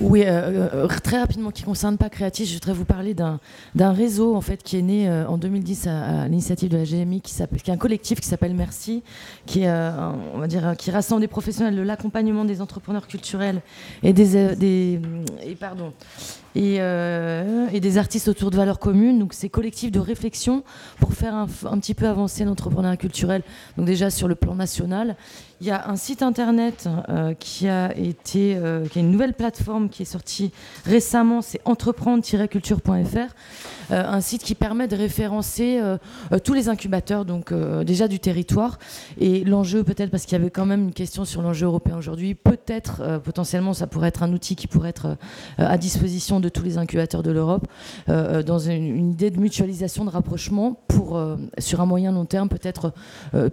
[0.02, 3.40] Oui, euh, euh, très rapidement, qui ne concerne pas Créatis, je voudrais vous parler d'un
[3.92, 7.34] réseau en fait, qui est né euh, en 2010 à, l'initiative de la GMI, qui,
[7.34, 9.04] qui est un collectif qui s'appelle Merci,
[9.46, 13.62] qui, est, on va dire, qui rassemble des professionnels de l'accompagnement des entrepreneurs culturels
[14.04, 15.00] et des, des
[15.44, 15.94] et pardon,
[16.56, 19.20] et, et, des artistes autour de valeurs communes.
[19.20, 20.64] Donc c'est collectif de réflexion
[21.00, 23.44] pour faire un, petit peu avancer l'entrepreneuriat culturel.
[23.78, 25.16] Donc déjà sur le plan national
[25.62, 29.34] il y a un site internet euh, qui a été, euh, qui est une nouvelle
[29.34, 30.52] plateforme qui est sortie
[30.86, 33.85] récemment, c'est entreprendre-culture.fr.
[33.92, 35.82] Euh, un site qui permet de référencer
[36.44, 37.54] tous les incubateurs, donc
[37.84, 38.80] déjà du territoire.
[39.20, 42.36] Et l'enjeu, peut-être parce qu'il y avait quand même une question sur l'enjeu européen aujourd'hui,
[42.36, 45.18] peut-être potentiellement ça pourrait être un outil qui pourrait être
[45.58, 47.68] à disposition de tous les incubateurs de l'Europe,
[48.08, 51.22] dans une, idée de mutualisation, de rapprochement pour,
[51.58, 52.94] sur un moyen long terme, peut-être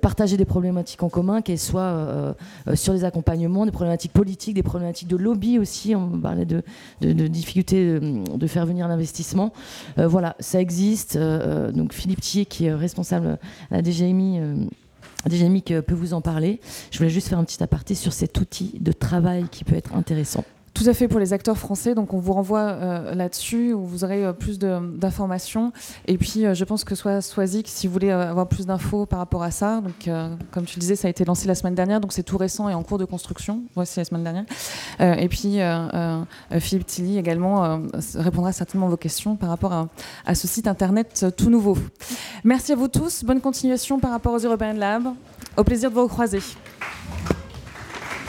[0.01, 2.33] partager des problématiques en commun, qu'elles soient euh,
[2.69, 5.95] euh, sur les accompagnements, des problématiques politiques, des problématiques de lobby aussi.
[5.95, 6.63] On parlait de,
[7.01, 9.53] difficultés de, faire venir l'investissement.
[9.99, 11.19] Euh, voilà, ça existe.
[11.19, 13.39] donc Philippe Thier, qui est responsable
[13.73, 14.39] à la DGMI,
[15.29, 16.61] DGMI peut vous en parler.
[16.93, 19.97] Je voulais juste faire un petit aparté sur cet outil de travail qui peut être
[19.97, 20.45] intéressant.
[20.75, 24.05] Tout à fait pour les acteurs français, donc on vous renvoie euh, là-dessus où vous
[24.05, 25.71] aurez euh, plus d'informations.
[26.07, 29.19] Et puis euh, je pense que soit Swazik, si vous voulez avoir plus d'infos par
[29.19, 30.11] rapport à ça, donc
[30.51, 32.69] comme tu le disais, ça a été lancé la semaine dernière, donc c'est tout récent
[32.69, 33.63] et en cours de construction.
[33.75, 34.45] Voici la semaine dernière.
[35.01, 35.59] et puis
[36.61, 37.81] Philippe Tilly également
[38.15, 39.89] répondra certainement à vos questions par rapport à,
[40.27, 41.77] à, ce site internet tout nouveau.
[42.45, 45.09] Merci à vous tous, bonne continuation par rapport aux European Lab.
[45.57, 46.41] Au plaisir de vous recroiser.